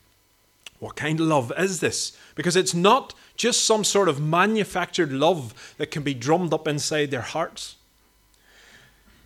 What 0.80 0.96
kind 0.96 1.20
of 1.20 1.26
love 1.26 1.52
is 1.56 1.78
this? 1.78 2.16
Because 2.34 2.56
it's 2.56 2.75
not 2.75 3.14
just 3.37 3.64
some 3.64 3.84
sort 3.84 4.08
of 4.08 4.20
manufactured 4.20 5.12
love 5.12 5.75
that 5.78 5.92
can 5.92 6.02
be 6.02 6.12
drummed 6.12 6.52
up 6.52 6.66
inside 6.66 7.11
their 7.11 7.20
hearts. 7.20 7.76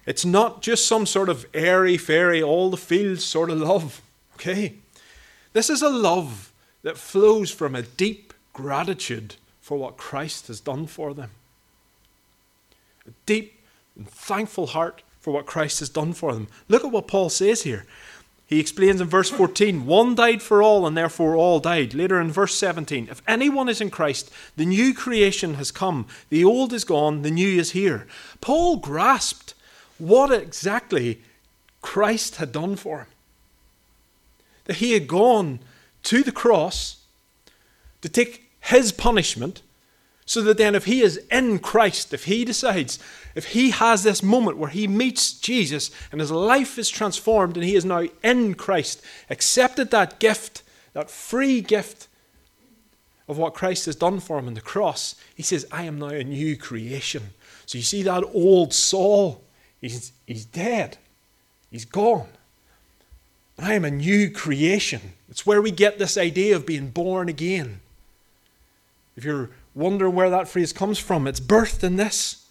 It's 0.04 0.24
not 0.24 0.60
just 0.60 0.86
some 0.86 1.06
sort 1.06 1.28
of 1.28 1.46
airy 1.54 1.96
fairy, 1.96 2.42
all 2.42 2.70
the 2.70 2.76
fields 2.76 3.24
sort 3.24 3.50
of 3.50 3.58
love. 3.58 4.02
Okay? 4.36 4.74
This 5.54 5.70
is 5.70 5.80
a 5.80 5.88
love 5.88 6.52
that 6.82 6.98
flows 6.98 7.50
from 7.50 7.74
a 7.74 7.80
deep 7.80 8.34
gratitude 8.52 9.36
for 9.62 9.78
what 9.78 9.96
Christ 9.96 10.48
has 10.48 10.60
done 10.60 10.86
for 10.86 11.14
them. 11.14 11.30
A 13.06 13.10
deep 13.26 13.60
and 13.96 14.08
thankful 14.08 14.68
heart 14.68 15.02
for 15.20 15.32
what 15.32 15.46
Christ 15.46 15.80
has 15.80 15.88
done 15.88 16.12
for 16.12 16.32
them. 16.32 16.48
Look 16.68 16.84
at 16.84 16.92
what 16.92 17.08
Paul 17.08 17.30
says 17.30 17.62
here. 17.62 17.86
He 18.46 18.60
explains 18.60 19.00
in 19.00 19.08
verse 19.08 19.28
14, 19.28 19.86
one 19.86 20.14
died 20.14 20.40
for 20.40 20.62
all, 20.62 20.86
and 20.86 20.96
therefore 20.96 21.34
all 21.34 21.58
died. 21.58 21.94
Later 21.94 22.20
in 22.20 22.30
verse 22.30 22.54
17, 22.54 23.08
if 23.10 23.20
anyone 23.26 23.68
is 23.68 23.80
in 23.80 23.90
Christ, 23.90 24.30
the 24.54 24.64
new 24.64 24.94
creation 24.94 25.54
has 25.54 25.72
come. 25.72 26.06
The 26.28 26.44
old 26.44 26.72
is 26.72 26.84
gone, 26.84 27.22
the 27.22 27.30
new 27.32 27.58
is 27.58 27.72
here. 27.72 28.06
Paul 28.40 28.76
grasped 28.76 29.54
what 29.98 30.30
exactly 30.30 31.22
Christ 31.82 32.36
had 32.36 32.52
done 32.52 32.76
for 32.76 32.98
him. 33.00 33.06
That 34.66 34.76
he 34.76 34.92
had 34.92 35.08
gone 35.08 35.58
to 36.04 36.22
the 36.22 36.30
cross 36.30 37.04
to 38.00 38.08
take 38.08 38.48
his 38.60 38.92
punishment 38.92 39.62
so 40.28 40.42
that 40.42 40.58
then, 40.58 40.74
if 40.74 40.86
he 40.86 41.02
is 41.02 41.18
in 41.30 41.60
Christ, 41.60 42.12
if 42.12 42.24
he 42.24 42.44
decides, 42.44 42.98
if 43.36 43.46
he 43.46 43.70
has 43.70 44.02
this 44.02 44.24
moment 44.24 44.58
where 44.58 44.70
he 44.70 44.88
meets 44.88 45.32
Jesus 45.32 45.92
and 46.10 46.20
his 46.20 46.32
life 46.32 46.78
is 46.78 46.88
transformed 46.88 47.56
and 47.56 47.64
he 47.64 47.76
is 47.76 47.84
now 47.84 48.06
in 48.24 48.54
Christ, 48.54 49.00
accepted 49.30 49.92
that 49.92 50.18
gift, 50.18 50.64
that 50.94 51.10
free 51.10 51.60
gift 51.60 52.08
of 53.28 53.38
what 53.38 53.54
Christ 53.54 53.86
has 53.86 53.94
done 53.94 54.18
for 54.18 54.38
him 54.40 54.48
on 54.48 54.54
the 54.54 54.60
cross, 54.60 55.14
he 55.36 55.44
says, 55.44 55.64
I 55.70 55.84
am 55.84 56.00
now 56.00 56.08
a 56.08 56.24
new 56.24 56.56
creation. 56.56 57.22
So 57.64 57.78
you 57.78 57.84
see 57.84 58.02
that 58.02 58.24
old 58.34 58.74
Saul, 58.74 59.44
he's, 59.80 60.12
he's 60.26 60.44
dead, 60.44 60.98
he's 61.70 61.84
gone. 61.84 62.28
I 63.58 63.74
am 63.74 63.84
a 63.84 63.90
new 63.92 64.30
creation. 64.30 65.12
It's 65.28 65.46
where 65.46 65.62
we 65.62 65.70
get 65.70 65.98
this 65.98 66.18
idea 66.18 66.56
of 66.56 66.66
being 66.66 66.90
born 66.90 67.28
again. 67.28 67.80
If 69.16 69.24
you're 69.24 69.50
wonder 69.76 70.08
where 70.10 70.30
that 70.30 70.48
phrase 70.48 70.72
comes 70.72 70.98
from. 70.98 71.26
It's 71.26 71.38
birthed 71.38 71.84
in 71.84 71.96
this. 71.96 72.48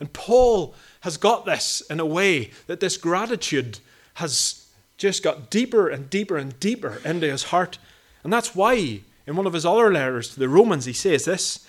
And 0.00 0.12
Paul 0.12 0.74
has 1.00 1.16
got 1.16 1.44
this 1.44 1.82
in 1.90 2.00
a 2.00 2.06
way 2.06 2.52
that 2.66 2.80
this 2.80 2.96
gratitude 2.96 3.80
has 4.14 4.66
just 4.96 5.22
got 5.22 5.50
deeper 5.50 5.88
and 5.88 6.08
deeper 6.08 6.36
and 6.38 6.58
deeper 6.60 7.00
into 7.04 7.28
his 7.28 7.44
heart. 7.44 7.78
And 8.22 8.32
that's 8.32 8.54
why, 8.54 9.00
in 9.26 9.36
one 9.36 9.46
of 9.46 9.52
his 9.52 9.66
other 9.66 9.92
letters 9.92 10.32
to 10.32 10.40
the 10.40 10.48
Romans, 10.48 10.84
he 10.84 10.92
says 10.92 11.24
this 11.24 11.66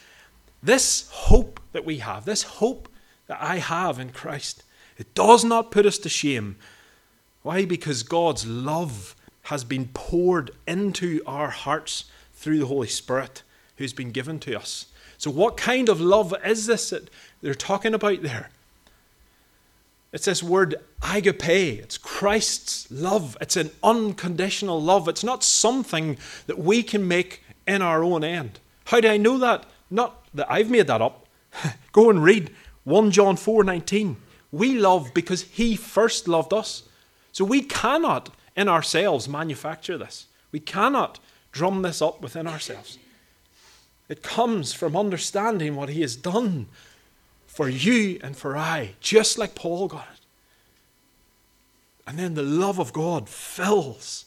this 0.62 1.10
hope 1.12 1.60
that 1.74 1.83
we 1.83 1.98
have, 1.98 2.24
this 2.24 2.43
hope 2.43 2.88
that 3.27 3.41
I 3.41 3.57
have 3.57 4.00
in 4.00 4.12
Christ, 4.12 4.63
it 4.98 5.13
does 5.13 5.43
not 5.43 5.72
put 5.72 5.86
us 5.86 5.98
to 5.98 6.10
shame. 6.10 6.55
Why? 7.41 7.65
Because 7.65 8.03
God's 8.03 8.48
love 8.48 9.15
has 9.43 9.65
been 9.65 9.89
poured 9.93 10.51
into 10.65 11.22
our 11.25 11.50
hearts 11.50 12.05
through 12.33 12.60
the 12.60 12.67
Holy 12.67 12.88
Spirit 12.88 13.43
who's 13.77 13.94
been 13.94 14.12
given 14.12 14.39
to 14.39 14.58
us. 14.58 14.88
So, 15.18 15.32
what 15.32 15.58
kind 15.58 15.89
of 15.89 16.01
love 16.01 16.34
is 16.46 16.65
this 16.65 16.89
that 16.89 17.10
they're 17.42 17.53
talking 17.53 17.94
about 17.94 18.22
there? 18.22 18.50
It's 20.12 20.25
this 20.25 20.44
word 20.44 20.75
agape. 21.01 21.50
It's 21.50 21.98
Christ's 21.98 22.89
love. 22.92 23.36
It's 23.42 23.58
an 23.58 23.72
unconditional 23.84 24.82
love. 24.82 25.08
It's 25.08 25.24
not 25.24 25.44
something 25.44 26.18
that 26.46 26.60
we 26.60 26.84
can 26.84 27.08
make 27.08 27.44
in 27.68 27.82
our 27.82 28.03
own 28.03 28.24
end. 28.24 28.60
How 28.86 29.01
do 29.01 29.08
I 29.08 29.18
know 29.18 29.39
that? 29.39 29.65
Not 29.89 30.24
that 30.36 30.51
I've 30.51 30.70
made 30.70 30.88
that 30.88 31.01
up. 31.01 31.25
Go 31.92 32.10
and 32.10 32.24
read 32.24 32.51
1 32.84 33.12
John 33.12 33.38
4 33.38 33.63
19. 33.63 34.18
We 34.51 34.77
love 34.77 35.13
because 35.15 35.44
he 35.44 35.75
first 35.75 36.27
loved 36.27 36.53
us. 36.53 36.84
So 37.32 37.44
we 37.44 37.62
cannot 37.62 38.30
in 38.56 38.70
ourselves 38.70 39.27
manufacture 39.27 39.98
this. 39.98 40.27
We 40.51 40.60
cannot 40.60 41.20
drum 41.51 41.82
this 41.82 42.01
up 42.01 42.22
within 42.22 42.46
ourselves. 42.46 43.00
It 44.13 44.22
comes 44.22 44.74
from 44.74 44.96
understanding 44.96 45.75
what 45.75 45.89
He 45.89 46.01
has 46.01 46.15
done 46.15 46.67
for 47.48 47.67
you 47.67 48.20
and 48.22 48.38
for 48.38 48.55
I, 48.55 48.91
just 49.00 49.39
like 49.39 49.55
Paul 49.55 49.88
got 49.88 50.08
it. 50.13 50.20
And 52.05 52.20
then 52.20 52.36
the 52.36 52.43
love 52.43 52.77
of 52.77 52.93
God 52.93 53.27
fills, 53.27 54.25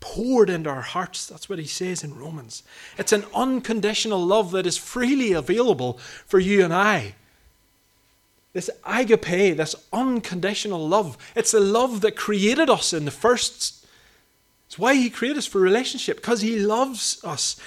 poured 0.00 0.48
into 0.48 0.70
our 0.70 0.80
hearts. 0.80 1.26
That's 1.26 1.46
what 1.46 1.58
he 1.58 1.66
says 1.66 2.02
in 2.02 2.18
Romans. 2.18 2.62
It's 2.96 3.12
an 3.12 3.26
unconditional 3.34 4.24
love 4.24 4.50
that 4.52 4.66
is 4.66 4.78
freely 4.78 5.32
available 5.32 5.98
for 6.26 6.38
you 6.38 6.64
and 6.64 6.72
I. 6.72 7.14
This 8.54 8.70
agape, 8.86 9.58
this 9.58 9.74
unconditional 9.92 10.88
love, 10.88 11.18
it's 11.36 11.52
the 11.52 11.60
love 11.60 12.00
that 12.00 12.16
created 12.16 12.70
us 12.70 12.94
in 12.94 13.04
the 13.04 13.10
first. 13.10 13.84
It's 14.68 14.78
why 14.78 14.94
he 14.94 15.10
created 15.10 15.36
us 15.36 15.46
for 15.46 15.60
relationship, 15.60 16.16
because 16.16 16.40
he 16.40 16.58
loves 16.58 17.20
us. 17.22 17.60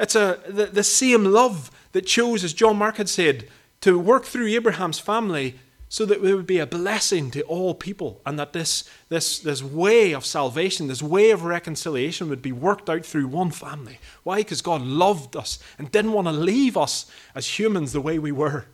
It's 0.00 0.16
a, 0.16 0.40
the, 0.48 0.66
the 0.66 0.82
same 0.82 1.24
love 1.24 1.70
that 1.92 2.06
chose, 2.06 2.42
as 2.42 2.54
John 2.54 2.78
Mark 2.78 2.96
had 2.96 3.08
said, 3.08 3.48
to 3.82 3.98
work 3.98 4.24
through 4.24 4.48
Abraham's 4.48 4.98
family 4.98 5.56
so 5.90 6.06
that 6.06 6.24
it 6.24 6.34
would 6.34 6.46
be 6.46 6.58
a 6.58 6.66
blessing 6.66 7.30
to 7.32 7.42
all 7.42 7.74
people 7.74 8.20
and 8.24 8.38
that 8.38 8.52
this, 8.52 8.88
this, 9.08 9.40
this 9.40 9.62
way 9.62 10.12
of 10.12 10.24
salvation, 10.24 10.86
this 10.86 11.02
way 11.02 11.30
of 11.32 11.42
reconciliation 11.42 12.28
would 12.28 12.40
be 12.40 12.52
worked 12.52 12.88
out 12.88 13.04
through 13.04 13.26
one 13.26 13.50
family. 13.50 13.98
Why? 14.22 14.38
Because 14.38 14.62
God 14.62 14.82
loved 14.82 15.36
us 15.36 15.58
and 15.78 15.90
didn't 15.90 16.12
want 16.12 16.28
to 16.28 16.32
leave 16.32 16.76
us 16.76 17.10
as 17.34 17.58
humans 17.58 17.92
the 17.92 18.00
way 18.00 18.18
we 18.18 18.32
were. 18.32 18.66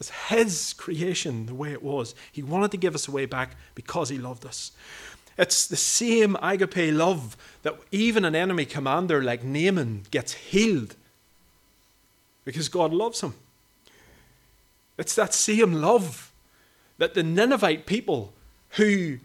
It's 0.00 0.10
His 0.28 0.72
creation 0.72 1.46
the 1.46 1.54
way 1.54 1.72
it 1.72 1.82
was. 1.82 2.14
He 2.32 2.42
wanted 2.42 2.70
to 2.70 2.76
give 2.78 2.94
us 2.94 3.08
a 3.08 3.12
way 3.12 3.26
back 3.26 3.56
because 3.74 4.08
He 4.08 4.16
loved 4.16 4.46
us. 4.46 4.72
It's 5.38 5.66
the 5.66 5.76
same 5.76 6.36
agape 6.42 6.92
love 6.92 7.36
that 7.62 7.78
even 7.92 8.24
an 8.24 8.34
enemy 8.34 8.64
commander 8.64 9.22
like 9.22 9.44
Naaman 9.44 10.02
gets 10.10 10.32
healed 10.32 10.96
because 12.44 12.68
God 12.68 12.92
loves 12.92 13.20
him. 13.20 13.34
It's 14.98 15.14
that 15.14 15.32
same 15.32 15.74
love 15.74 16.32
that 16.98 17.14
the 17.14 17.22
Ninevite 17.22 17.86
people 17.86 18.32
who 18.70 19.18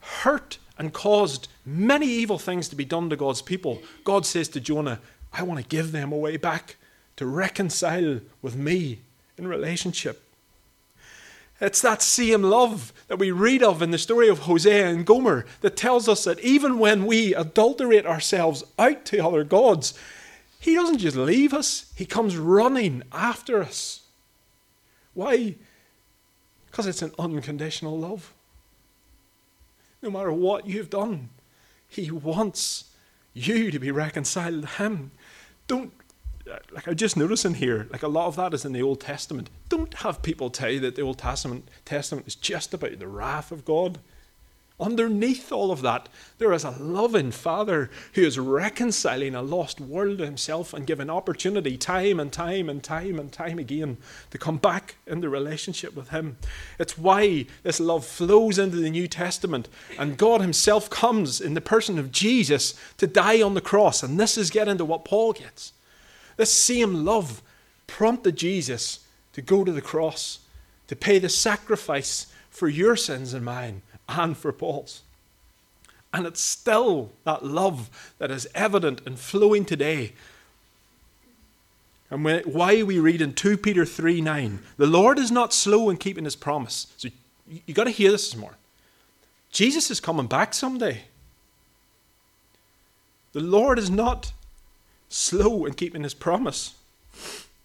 hurt 0.00 0.58
and 0.76 0.92
caused 0.92 1.46
many 1.64 2.06
evil 2.06 2.38
things 2.38 2.68
to 2.68 2.76
be 2.76 2.84
done 2.84 3.08
to 3.10 3.16
God's 3.16 3.42
people, 3.42 3.80
God 4.02 4.26
says 4.26 4.48
to 4.48 4.60
Jonah, 4.60 5.00
I 5.32 5.44
want 5.44 5.60
to 5.60 5.66
give 5.66 5.92
them 5.92 6.12
a 6.12 6.16
way 6.16 6.36
back 6.36 6.76
to 7.16 7.26
reconcile 7.26 8.20
with 8.40 8.56
me 8.56 9.00
in 9.38 9.46
relationship. 9.46 10.21
It's 11.62 11.80
that 11.82 12.02
same 12.02 12.42
love 12.42 12.92
that 13.06 13.20
we 13.20 13.30
read 13.30 13.62
of 13.62 13.82
in 13.82 13.92
the 13.92 13.98
story 13.98 14.28
of 14.28 14.40
Hosea 14.40 14.88
and 14.88 15.06
Gomer 15.06 15.46
that 15.60 15.76
tells 15.76 16.08
us 16.08 16.24
that 16.24 16.40
even 16.40 16.80
when 16.80 17.06
we 17.06 17.36
adulterate 17.36 18.04
ourselves 18.04 18.64
out 18.80 19.04
to 19.06 19.24
other 19.24 19.44
gods, 19.44 19.96
He 20.58 20.74
doesn't 20.74 20.98
just 20.98 21.16
leave 21.16 21.54
us, 21.54 21.92
He 21.94 22.04
comes 22.04 22.36
running 22.36 23.04
after 23.12 23.62
us. 23.62 24.00
Why? 25.14 25.54
Because 26.66 26.88
it's 26.88 27.00
an 27.02 27.12
unconditional 27.16 27.96
love. 27.96 28.34
No 30.02 30.10
matter 30.10 30.32
what 30.32 30.66
you've 30.66 30.90
done, 30.90 31.28
He 31.86 32.10
wants 32.10 32.86
you 33.34 33.70
to 33.70 33.78
be 33.78 33.92
reconciled 33.92 34.62
to 34.62 34.68
Him. 34.82 35.12
Don't 35.68 36.01
like 36.72 36.86
I'm 36.86 36.96
just 36.96 37.16
noticing 37.16 37.54
here, 37.54 37.86
like 37.90 38.02
a 38.02 38.08
lot 38.08 38.26
of 38.26 38.36
that 38.36 38.54
is 38.54 38.64
in 38.64 38.72
the 38.72 38.82
Old 38.82 39.00
Testament. 39.00 39.50
Don't 39.68 39.94
have 39.94 40.22
people 40.22 40.50
tell 40.50 40.70
you 40.70 40.80
that 40.80 40.96
the 40.96 41.02
Old 41.02 41.18
Testament 41.18 41.68
Testament 41.84 42.26
is 42.26 42.34
just 42.34 42.74
about 42.74 42.98
the 42.98 43.08
wrath 43.08 43.52
of 43.52 43.64
God. 43.64 43.98
Underneath 44.80 45.52
all 45.52 45.70
of 45.70 45.82
that, 45.82 46.08
there 46.38 46.52
is 46.52 46.64
a 46.64 46.70
loving 46.70 47.30
Father 47.30 47.88
who 48.14 48.22
is 48.22 48.36
reconciling 48.36 49.34
a 49.34 49.42
lost 49.42 49.80
world 49.80 50.18
to 50.18 50.24
himself 50.24 50.74
and 50.74 50.86
giving 50.86 51.08
opportunity 51.08 51.76
time 51.76 52.18
and 52.18 52.32
time 52.32 52.68
and 52.68 52.82
time 52.82 53.20
and 53.20 53.30
time 53.30 53.60
again 53.60 53.98
to 54.30 54.38
come 54.38 54.56
back 54.56 54.96
into 55.06 55.28
relationship 55.28 55.94
with 55.94 56.08
him. 56.08 56.36
It's 56.80 56.98
why 56.98 57.46
this 57.62 57.78
love 57.78 58.04
flows 58.04 58.58
into 58.58 58.78
the 58.78 58.90
New 58.90 59.06
Testament 59.06 59.68
and 59.98 60.18
God 60.18 60.40
himself 60.40 60.90
comes 60.90 61.40
in 61.40 61.54
the 61.54 61.60
person 61.60 61.96
of 61.96 62.10
Jesus 62.10 62.74
to 62.96 63.06
die 63.06 63.40
on 63.40 63.54
the 63.54 63.60
cross. 63.60 64.02
And 64.02 64.18
this 64.18 64.36
is 64.36 64.50
getting 64.50 64.78
to 64.78 64.84
what 64.84 65.04
Paul 65.04 65.34
gets. 65.34 65.74
This 66.36 66.52
same 66.52 67.04
love 67.04 67.42
prompted 67.86 68.36
Jesus 68.36 69.00
to 69.32 69.42
go 69.42 69.64
to 69.64 69.72
the 69.72 69.82
cross, 69.82 70.40
to 70.88 70.96
pay 70.96 71.18
the 71.18 71.28
sacrifice 71.28 72.26
for 72.50 72.68
your 72.68 72.96
sins 72.96 73.34
and 73.34 73.44
mine, 73.44 73.82
and 74.08 74.36
for 74.36 74.52
Paul's. 74.52 75.02
And 76.12 76.26
it's 76.26 76.40
still 76.40 77.10
that 77.24 77.44
love 77.44 78.14
that 78.18 78.30
is 78.30 78.46
evident 78.54 79.00
and 79.06 79.18
flowing 79.18 79.64
today. 79.64 80.12
And 82.10 82.24
when, 82.24 82.42
why 82.42 82.82
we 82.82 82.98
read 82.98 83.22
in 83.22 83.32
2 83.32 83.56
Peter 83.56 83.86
3 83.86 84.20
9, 84.20 84.58
the 84.76 84.86
Lord 84.86 85.18
is 85.18 85.30
not 85.30 85.54
slow 85.54 85.88
in 85.88 85.96
keeping 85.96 86.24
his 86.24 86.36
promise. 86.36 86.88
So 86.98 87.08
you, 87.46 87.60
you 87.66 87.72
got 87.72 87.84
to 87.84 87.90
hear 87.90 88.10
this 88.10 88.30
this 88.30 88.38
morning. 88.38 88.58
Jesus 89.50 89.90
is 89.90 90.00
coming 90.00 90.26
back 90.26 90.52
someday. 90.52 91.02
The 93.32 93.40
Lord 93.40 93.78
is 93.78 93.90
not 93.90 94.32
slow 95.12 95.64
in 95.66 95.74
keeping 95.74 96.02
his 96.02 96.14
promise. 96.14 96.74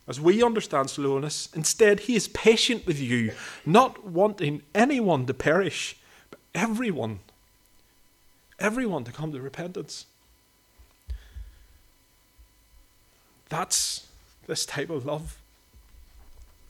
As 0.08 0.22
we 0.22 0.44
understand 0.44 0.90
slowness, 0.90 1.50
instead, 1.54 2.02
he 2.02 2.16
is 2.16 2.28
patient 2.30 2.86
with 2.86 3.00
you, 3.00 3.32
not 3.66 4.06
wanting 4.06 4.62
anyone 4.74 5.26
to 5.26 5.34
perish, 5.34 5.98
but 6.30 6.40
everyone, 6.56 7.20
everyone 8.60 9.04
to 9.04 9.12
come 9.12 9.32
to 9.32 9.42
repentance. 9.42 10.06
That's 13.50 14.08
this 14.48 14.66
type 14.66 14.90
of 14.90 15.06
love. 15.06 15.38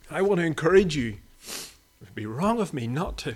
I 0.09 0.21
want 0.21 0.39
to 0.39 0.45
encourage 0.45 0.95
you, 0.95 1.17
it 1.47 1.71
would 2.01 2.15
be 2.15 2.25
wrong 2.25 2.59
of 2.59 2.73
me 2.73 2.87
not 2.87 3.17
to, 3.19 3.35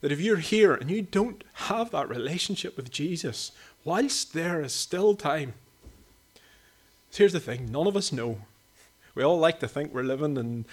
that 0.00 0.12
if 0.12 0.20
you're 0.20 0.36
here 0.36 0.74
and 0.74 0.90
you 0.90 1.02
don't 1.02 1.44
have 1.54 1.90
that 1.90 2.08
relationship 2.08 2.76
with 2.76 2.90
Jesus, 2.90 3.52
whilst 3.84 4.32
there 4.32 4.62
is 4.62 4.72
still 4.72 5.14
time, 5.14 5.54
here's 7.16 7.32
the 7.32 7.40
thing 7.40 7.70
none 7.70 7.86
of 7.86 7.96
us 7.96 8.12
know. 8.12 8.38
We 9.14 9.22
all 9.22 9.38
like 9.38 9.60
to 9.60 9.68
think 9.68 9.94
we're 9.94 10.02
living 10.02 10.36
and 10.36 10.64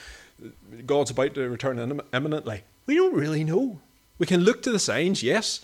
God's 0.85 1.11
about 1.11 1.35
to 1.35 1.47
return 1.49 2.01
imminently. 2.11 2.63
We 2.87 2.95
don't 2.95 3.13
really 3.13 3.43
know. 3.43 3.79
We 4.17 4.25
can 4.25 4.41
look 4.41 4.63
to 4.63 4.71
the 4.71 4.79
signs, 4.79 5.21
yes. 5.21 5.63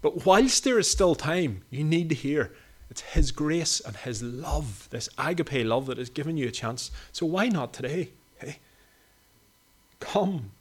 But 0.00 0.24
whilst 0.26 0.64
there 0.64 0.78
is 0.78 0.90
still 0.90 1.14
time, 1.14 1.62
you 1.70 1.84
need 1.84 2.08
to 2.08 2.14
hear 2.14 2.52
it's 2.90 3.00
His 3.00 3.32
grace 3.32 3.80
and 3.80 3.96
His 3.96 4.22
love, 4.22 4.88
this 4.90 5.08
agape 5.18 5.66
love 5.66 5.86
that 5.86 5.98
has 5.98 6.10
given 6.10 6.36
you 6.36 6.48
a 6.48 6.52
chance. 6.52 6.90
So 7.12 7.26
why 7.26 7.48
not 7.48 7.72
today? 7.72 8.10
Hey, 8.38 8.58
come 10.00 10.52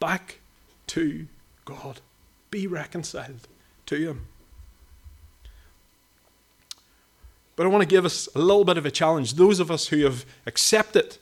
back 0.00 0.40
to 0.88 1.26
God. 1.64 2.00
Be 2.50 2.66
reconciled 2.66 3.48
to 3.86 3.96
Him. 3.96 4.26
But 7.58 7.66
I 7.66 7.70
want 7.70 7.82
to 7.82 7.88
give 7.88 8.04
us 8.04 8.28
a 8.36 8.38
little 8.38 8.64
bit 8.64 8.78
of 8.78 8.86
a 8.86 8.90
challenge. 8.90 9.34
Those 9.34 9.58
of 9.58 9.68
us 9.68 9.88
who 9.88 10.04
have 10.04 10.24
accepted 10.46 11.18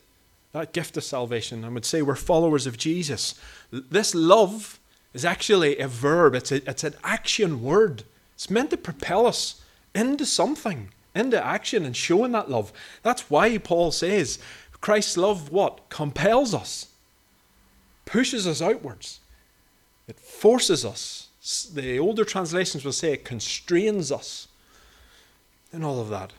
that 0.52 0.74
gift 0.74 0.98
of 0.98 1.04
salvation, 1.04 1.64
I 1.64 1.70
would 1.70 1.86
say 1.86 2.02
we're 2.02 2.14
followers 2.14 2.66
of 2.66 2.76
Jesus. 2.76 3.36
This 3.70 4.14
love 4.14 4.78
is 5.14 5.24
actually 5.24 5.78
a 5.78 5.88
verb, 5.88 6.34
it's, 6.34 6.52
a, 6.52 6.56
it's 6.68 6.84
an 6.84 6.92
action 7.02 7.62
word. 7.62 8.02
It's 8.34 8.50
meant 8.50 8.68
to 8.68 8.76
propel 8.76 9.26
us 9.26 9.62
into 9.94 10.26
something, 10.26 10.90
into 11.14 11.42
action 11.42 11.86
and 11.86 11.96
showing 11.96 12.32
that 12.32 12.50
love. 12.50 12.70
That's 13.02 13.30
why 13.30 13.56
Paul 13.56 13.90
says 13.90 14.38
Christ's 14.82 15.16
love 15.16 15.50
what? 15.50 15.88
Compels 15.88 16.52
us, 16.52 16.88
pushes 18.04 18.46
us 18.46 18.60
outwards, 18.60 19.20
it 20.06 20.20
forces 20.20 20.84
us. 20.84 21.28
The 21.72 21.98
older 21.98 22.26
translations 22.26 22.84
will 22.84 22.92
say 22.92 23.14
it 23.14 23.24
constrains 23.24 24.12
us 24.12 24.48
and 25.72 25.84
all 25.84 26.00
of 26.00 26.08
that. 26.08 26.32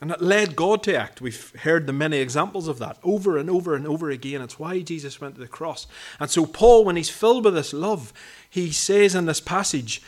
And 0.00 0.10
it 0.10 0.20
led 0.20 0.56
God 0.56 0.82
to 0.82 0.96
act. 0.96 1.20
We've 1.20 1.54
heard 1.60 1.86
the 1.86 1.92
many 1.92 2.18
examples 2.18 2.66
of 2.66 2.80
that 2.80 2.98
over 3.04 3.38
and 3.38 3.48
over 3.48 3.76
and 3.76 3.86
over 3.86 4.10
again. 4.10 4.42
It's 4.42 4.58
why 4.58 4.80
Jesus 4.80 5.20
went 5.20 5.36
to 5.36 5.40
the 5.40 5.46
cross. 5.46 5.86
And 6.18 6.28
so, 6.28 6.44
Paul, 6.44 6.84
when 6.84 6.96
he's 6.96 7.08
filled 7.08 7.44
with 7.44 7.54
this 7.54 7.72
love, 7.72 8.12
he 8.50 8.72
says 8.72 9.14
in 9.14 9.26
this 9.26 9.40
passage, 9.40 10.02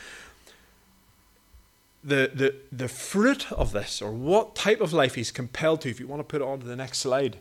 the, 2.02 2.28
the, 2.34 2.54
the 2.72 2.88
fruit 2.88 3.52
of 3.52 3.72
this, 3.72 4.02
or 4.02 4.10
what 4.10 4.56
type 4.56 4.80
of 4.80 4.92
life 4.92 5.14
he's 5.14 5.30
compelled 5.30 5.82
to, 5.82 5.90
if 5.90 6.00
you 6.00 6.08
want 6.08 6.20
to 6.20 6.24
put 6.24 6.42
it 6.42 6.44
on 6.44 6.58
to 6.58 6.66
the 6.66 6.74
next 6.74 6.98
slide. 6.98 7.36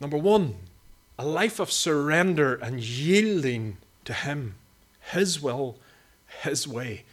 Number 0.00 0.16
one, 0.16 0.54
a 1.18 1.26
life 1.26 1.58
of 1.58 1.72
surrender 1.72 2.54
and 2.54 2.80
yielding 2.80 3.78
to 4.04 4.12
him, 4.12 4.54
his 5.00 5.42
will 5.42 5.76
his 6.42 6.66
way. 6.66 7.04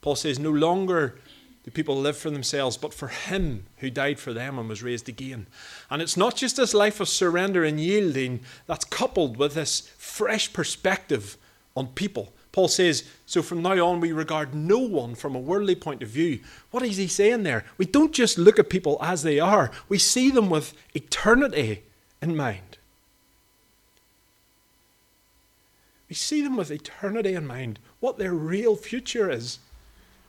Paul 0.00 0.16
says, 0.16 0.38
No 0.38 0.50
longer 0.50 1.18
do 1.64 1.70
people 1.70 1.96
live 1.96 2.16
for 2.16 2.30
themselves, 2.30 2.76
but 2.76 2.92
for 2.92 3.08
Him 3.08 3.64
who 3.78 3.88
died 3.88 4.20
for 4.20 4.34
them 4.34 4.58
and 4.58 4.68
was 4.68 4.82
raised 4.82 5.08
again. 5.08 5.46
And 5.90 6.02
it's 6.02 6.16
not 6.16 6.36
just 6.36 6.56
this 6.56 6.74
life 6.74 7.00
of 7.00 7.08
surrender 7.08 7.64
and 7.64 7.80
yielding 7.80 8.40
that's 8.66 8.84
coupled 8.84 9.38
with 9.38 9.54
this 9.54 9.88
fresh 9.96 10.52
perspective 10.52 11.38
on 11.74 11.88
people. 11.88 12.34
Paul 12.52 12.68
says, 12.68 13.04
So 13.24 13.42
from 13.42 13.62
now 13.62 13.84
on, 13.86 14.00
we 14.00 14.12
regard 14.12 14.54
no 14.54 14.78
one 14.78 15.14
from 15.14 15.34
a 15.34 15.40
worldly 15.40 15.74
point 15.74 16.02
of 16.02 16.08
view. 16.10 16.40
What 16.70 16.82
is 16.82 16.98
he 16.98 17.06
saying 17.08 17.42
there? 17.42 17.64
We 17.78 17.86
don't 17.86 18.12
just 18.12 18.36
look 18.36 18.58
at 18.58 18.68
people 18.68 18.98
as 19.00 19.22
they 19.22 19.40
are, 19.40 19.70
we 19.88 19.98
see 19.98 20.30
them 20.30 20.50
with 20.50 20.74
eternity 20.94 21.82
in 22.20 22.36
mind. 22.36 22.78
We 26.14 26.18
see 26.18 26.42
them 26.42 26.56
with 26.56 26.70
eternity 26.70 27.34
in 27.34 27.44
mind, 27.44 27.80
what 27.98 28.18
their 28.18 28.34
real 28.34 28.76
future 28.76 29.28
is. 29.28 29.58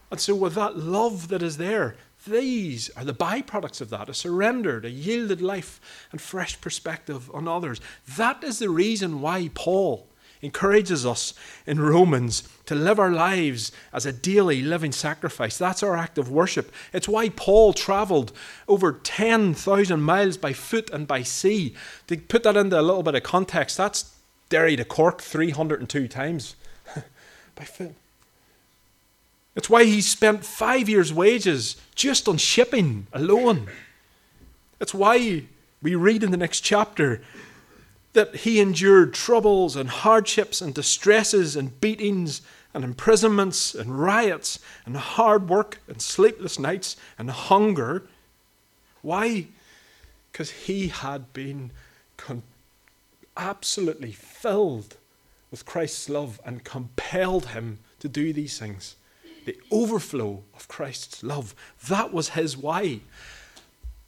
And 0.09 0.19
so, 0.19 0.33
with 0.33 0.55
that 0.55 0.75
love 0.75 1.27
that 1.27 1.43
is 1.43 1.57
there, 1.57 1.95
these 2.25 2.89
are 2.97 3.05
the 3.05 3.13
byproducts 3.13 3.81
of 3.81 3.91
that 3.91 4.09
a 4.09 4.15
surrendered, 4.15 4.83
a 4.83 4.89
yielded 4.89 5.43
life, 5.43 5.79
and 6.11 6.19
fresh 6.19 6.59
perspective 6.59 7.29
on 7.35 7.47
others. 7.47 7.79
That 8.17 8.43
is 8.43 8.57
the 8.57 8.71
reason 8.71 9.21
why 9.21 9.51
Paul 9.53 10.07
encourages 10.41 11.05
us 11.05 11.35
in 11.67 11.79
Romans 11.79 12.49
to 12.65 12.73
live 12.73 12.99
our 12.99 13.11
lives 13.11 13.71
as 13.93 14.07
a 14.07 14.11
daily 14.11 14.63
living 14.63 14.91
sacrifice. 14.91 15.55
That's 15.55 15.83
our 15.83 15.95
act 15.95 16.17
of 16.17 16.31
worship. 16.31 16.71
It's 16.93 17.07
why 17.07 17.29
Paul 17.29 17.73
traveled 17.73 18.31
over 18.67 18.91
10,000 18.91 20.01
miles 20.01 20.37
by 20.37 20.51
foot 20.51 20.89
and 20.89 21.05
by 21.05 21.21
sea. 21.21 21.75
To 22.07 22.17
put 22.17 22.41
that 22.41 22.57
into 22.57 22.79
a 22.79 22.81
little 22.81 23.03
bit 23.03 23.13
of 23.13 23.21
context, 23.21 23.77
that's 23.77 24.14
Derry 24.49 24.75
to 24.75 24.85
Cork 24.85 25.21
302 25.21 26.07
times 26.07 26.55
by 27.55 27.63
foot. 27.63 27.95
It's 29.55 29.69
why 29.69 29.85
he 29.85 30.01
spent 30.01 30.45
five 30.45 30.89
years' 30.89 31.13
wages 31.13 31.77
just 31.95 32.27
on 32.27 32.37
shipping 32.37 33.07
alone. 33.13 33.67
That's 34.79 34.93
why 34.93 35.43
we 35.81 35.95
read 35.95 36.23
in 36.23 36.31
the 36.31 36.37
next 36.37 36.61
chapter 36.61 37.21
that 38.13 38.35
he 38.37 38.59
endured 38.59 39.13
troubles 39.13 39.75
and 39.75 39.89
hardships 39.89 40.61
and 40.61 40.73
distresses 40.73 41.55
and 41.55 41.79
beatings 41.79 42.41
and 42.73 42.83
imprisonments 42.83 43.73
and 43.73 43.99
riots 43.99 44.59
and 44.85 44.97
hard 44.97 45.47
work 45.47 45.79
and 45.87 46.01
sleepless 46.01 46.59
nights 46.59 46.97
and 47.17 47.29
hunger. 47.29 48.03
Why? 49.01 49.47
Because 50.31 50.51
he 50.51 50.89
had 50.89 51.31
been 51.31 51.71
con- 52.17 52.43
absolutely 53.37 54.11
filled 54.11 54.97
with 55.51 55.65
Christ's 55.65 56.09
love 56.09 56.39
and 56.45 56.63
compelled 56.63 57.47
him 57.47 57.79
to 57.99 58.07
do 58.07 58.33
these 58.33 58.57
things. 58.59 58.95
The 59.45 59.57
overflow 59.71 60.43
of 60.55 60.67
Christ's 60.67 61.23
love. 61.23 61.55
That 61.87 62.11
was 62.11 62.29
his 62.29 62.57
why. 62.57 63.01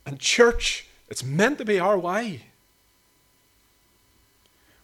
And 0.06 0.20
church, 0.20 0.88
it's 1.10 1.24
meant 1.24 1.58
to 1.60 1.66
be 1.66 1.80
our 1.80 1.98
why. 1.98 2.44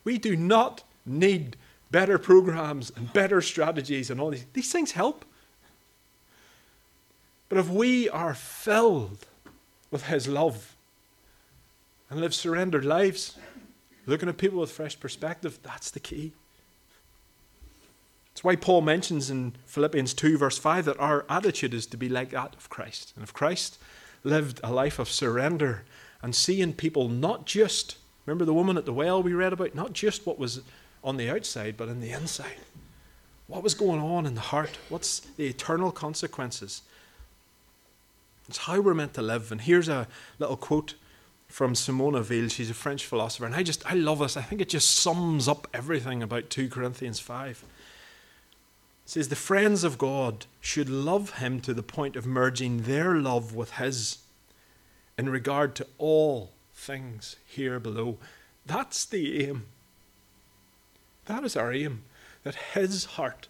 We 0.03 0.17
do 0.17 0.35
not 0.35 0.83
need 1.05 1.55
better 1.91 2.17
programs 2.17 2.91
and 2.95 3.13
better 3.13 3.41
strategies 3.41 4.09
and 4.09 4.19
all 4.19 4.31
these. 4.31 4.45
These 4.53 4.71
things 4.71 4.91
help. 4.91 5.25
But 7.49 7.59
if 7.59 7.69
we 7.69 8.09
are 8.09 8.33
filled 8.33 9.27
with 9.91 10.07
His 10.07 10.27
love 10.27 10.75
and 12.09 12.19
live 12.19 12.33
surrendered 12.33 12.83
lives, 12.83 13.37
looking 14.05 14.29
at 14.29 14.37
people 14.37 14.59
with 14.59 14.71
fresh 14.71 14.99
perspective, 14.99 15.59
that's 15.63 15.91
the 15.91 15.99
key. 15.99 16.33
That's 18.33 18.43
why 18.43 18.55
Paul 18.55 18.81
mentions 18.81 19.29
in 19.29 19.53
Philippians 19.65 20.13
2, 20.13 20.37
verse 20.37 20.57
5, 20.57 20.85
that 20.85 20.99
our 20.99 21.25
attitude 21.29 21.73
is 21.73 21.85
to 21.87 21.97
be 21.97 22.09
like 22.09 22.31
that 22.31 22.55
of 22.55 22.69
Christ. 22.69 23.13
And 23.15 23.23
if 23.23 23.33
Christ 23.33 23.77
lived 24.23 24.59
a 24.63 24.71
life 24.71 24.97
of 24.97 25.09
surrender 25.09 25.83
and 26.21 26.33
seeing 26.33 26.73
people 26.73 27.09
not 27.09 27.45
just, 27.45 27.97
remember 28.25 28.45
the 28.45 28.53
woman 28.53 28.77
at 28.77 28.85
the 28.85 28.93
well 28.93 29.21
we 29.21 29.33
read 29.33 29.53
about, 29.53 29.75
not 29.75 29.93
just 29.93 30.25
what 30.25 30.39
was 30.39 30.61
on 31.03 31.17
the 31.17 31.29
outside, 31.29 31.77
but 31.77 31.89
in 31.89 32.01
the 32.01 32.11
inside. 32.11 32.57
What 33.47 33.61
was 33.61 33.75
going 33.75 33.99
on 33.99 34.25
in 34.25 34.35
the 34.35 34.41
heart? 34.41 34.79
What's 34.89 35.19
the 35.19 35.45
eternal 35.45 35.91
consequences? 35.91 36.81
It's 38.47 38.59
how 38.59 38.79
we're 38.79 38.93
meant 38.93 39.13
to 39.15 39.21
live. 39.21 39.51
And 39.51 39.61
here's 39.61 39.89
a 39.89 40.07
little 40.39 40.57
quote 40.57 40.95
from 41.53 41.75
Simone 41.75 42.13
Weil. 42.13 42.47
She's 42.47 42.71
a 42.71 42.73
French 42.73 43.05
philosopher. 43.05 43.45
And 43.45 43.53
I 43.53 43.61
just, 43.61 43.85
I 43.85 43.93
love 43.93 44.17
this. 44.17 44.35
I 44.35 44.41
think 44.41 44.59
it 44.59 44.69
just 44.69 44.89
sums 44.89 45.47
up 45.47 45.67
everything 45.71 46.23
about 46.23 46.49
2 46.49 46.67
Corinthians 46.67 47.19
5. 47.19 47.63
It 49.05 49.09
says, 49.09 49.29
The 49.29 49.35
friends 49.35 49.83
of 49.83 49.99
God 49.99 50.47
should 50.61 50.89
love 50.89 51.35
him 51.35 51.61
to 51.61 51.75
the 51.75 51.83
point 51.83 52.15
of 52.15 52.25
merging 52.25 52.81
their 52.81 53.13
love 53.13 53.53
with 53.53 53.73
his 53.73 54.17
in 55.15 55.29
regard 55.29 55.75
to 55.75 55.85
all 55.99 56.49
things 56.73 57.35
here 57.45 57.79
below. 57.79 58.17
That's 58.65 59.05
the 59.05 59.45
aim. 59.45 59.67
That 61.25 61.43
is 61.43 61.55
our 61.55 61.71
aim, 61.71 62.01
that 62.43 62.55
His 62.73 63.05
heart 63.05 63.47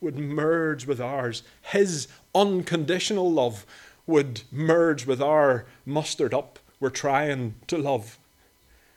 would 0.00 0.18
merge 0.18 0.88
with 0.88 1.00
ours. 1.00 1.44
His 1.62 2.08
unconditional 2.34 3.30
love 3.30 3.64
would 4.08 4.42
merge 4.50 5.06
with 5.06 5.22
our 5.22 5.66
mustered 5.86 6.34
up, 6.34 6.58
we're 6.80 6.90
trying 6.90 7.54
to 7.66 7.78
love. 7.78 8.18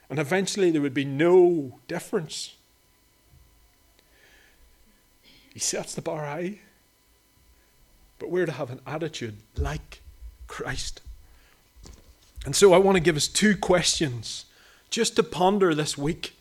And 0.08 0.18
eventually 0.18 0.70
there 0.70 0.82
would 0.82 0.94
be 0.94 1.04
no 1.04 1.78
difference. 1.88 2.54
He 5.52 5.60
sets 5.60 5.94
the 5.94 6.02
bar 6.02 6.24
high. 6.24 6.60
But 8.18 8.30
we're 8.30 8.46
to 8.46 8.52
have 8.52 8.70
an 8.70 8.80
attitude 8.86 9.38
like 9.56 10.00
Christ. 10.46 11.00
And 12.44 12.54
so 12.54 12.72
I 12.72 12.78
want 12.78 12.96
to 12.96 13.02
give 13.02 13.16
us 13.16 13.28
two 13.28 13.56
questions 13.56 14.46
just 14.90 15.16
to 15.16 15.22
ponder 15.22 15.74
this 15.74 15.96
week 15.96 16.34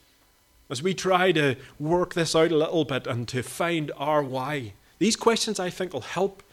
as 0.70 0.82
we 0.82 0.94
try 0.94 1.32
to 1.32 1.56
work 1.80 2.14
this 2.14 2.36
out 2.36 2.52
a 2.52 2.58
little 2.58 2.86
bit 2.86 3.06
and 3.06 3.28
to 3.28 3.44
find 3.44 3.92
our 3.98 4.24
why. 4.24 4.74
These 5.00 5.16
questions 5.16 5.60
I 5.60 5.70
think 5.70 5.94
will 5.94 6.02
help 6.02 6.44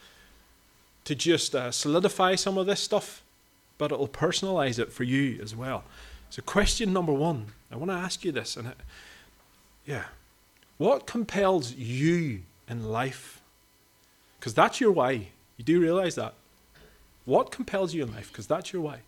to 1.05 1.15
just 1.15 1.55
uh, 1.55 1.71
solidify 1.71 2.35
some 2.35 2.57
of 2.57 2.65
this 2.65 2.81
stuff, 2.81 3.23
but 3.79 3.91
it'll 3.91 4.07
personalize 4.07 4.77
it 4.77 4.93
for 4.93 5.03
you 5.03 5.39
as 5.41 5.55
well. 5.55 5.83
So, 6.29 6.43
question 6.43 6.93
number 6.93 7.11
one 7.13 7.47
I 7.71 7.77
want 7.77 7.89
to 7.89 7.97
ask 7.97 8.23
you 8.23 8.31
this, 8.31 8.55
and 8.55 8.67
it, 8.67 8.77
yeah, 9.87 10.05
what 10.77 11.07
compels 11.07 11.73
you 11.73 12.41
in 12.69 12.91
life? 12.91 13.41
Because 14.39 14.53
that's 14.53 14.79
your 14.79 14.91
why. 14.91 15.29
You 15.57 15.65
do 15.65 15.81
realize 15.81 16.13
that. 16.15 16.35
What 17.25 17.51
compels 17.51 17.93
you 17.93 18.03
in 18.03 18.13
life? 18.13 18.29
Because 18.29 18.47
that's 18.47 18.71
your 18.71 18.83
why. 18.83 18.99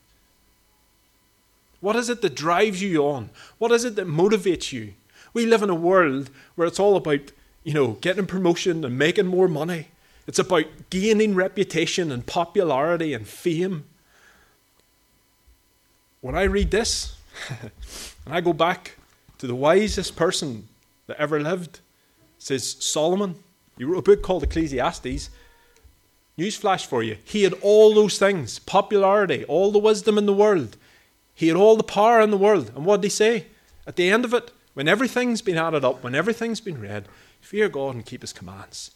What 1.79 1.95
is 1.95 2.09
it 2.09 2.21
that 2.21 2.35
drives 2.35 2.81
you 2.81 3.05
on? 3.05 3.29
What 3.57 3.71
is 3.71 3.85
it 3.85 3.95
that 3.95 4.07
motivates 4.07 4.71
you? 4.71 4.93
We 5.33 5.45
live 5.45 5.63
in 5.63 5.69
a 5.69 5.75
world 5.75 6.29
where 6.55 6.67
it's 6.67 6.79
all 6.79 6.95
about, 6.95 7.31
you 7.63 7.73
know, 7.73 7.93
getting 8.01 8.25
promotion 8.25 8.83
and 8.83 8.97
making 8.97 9.27
more 9.27 9.47
money. 9.47 9.87
It's 10.27 10.39
about 10.39 10.65
gaining 10.89 11.33
reputation 11.33 12.11
and 12.11 12.25
popularity 12.25 13.13
and 13.13 13.27
fame. 13.27 13.85
When 16.21 16.35
I 16.35 16.43
read 16.43 16.71
this, 16.71 17.17
and 17.49 18.33
I 18.33 18.41
go 18.41 18.53
back 18.53 18.95
to 19.39 19.47
the 19.47 19.55
wisest 19.55 20.15
person 20.15 20.67
that 21.07 21.17
ever 21.17 21.39
lived, 21.39 21.79
says 22.37 22.77
Solomon. 22.79 23.35
He 23.77 23.83
wrote 23.83 23.99
a 23.99 24.03
book 24.03 24.21
called 24.21 24.43
Ecclesiastes. 24.43 25.29
Newsflash 26.37 26.85
for 26.85 27.03
you. 27.03 27.17
He 27.23 27.43
had 27.43 27.53
all 27.61 27.93
those 27.93 28.17
things 28.17 28.59
popularity, 28.59 29.43
all 29.45 29.71
the 29.71 29.79
wisdom 29.79 30.17
in 30.17 30.25
the 30.25 30.33
world. 30.33 30.77
He 31.33 31.47
had 31.47 31.57
all 31.57 31.75
the 31.75 31.83
power 31.83 32.21
in 32.21 32.31
the 32.31 32.37
world. 32.37 32.71
And 32.75 32.85
what 32.85 33.01
did 33.01 33.07
he 33.07 33.11
say? 33.11 33.47
At 33.87 33.95
the 33.95 34.09
end 34.09 34.25
of 34.25 34.33
it, 34.33 34.51
when 34.73 34.87
everything's 34.87 35.41
been 35.41 35.57
added 35.57 35.83
up, 35.83 36.03
when 36.03 36.15
everything's 36.15 36.61
been 36.61 36.79
read, 36.79 37.07
fear 37.41 37.67
God 37.67 37.95
and 37.95 38.05
keep 38.05 38.21
His 38.21 38.31
commands. 38.31 38.91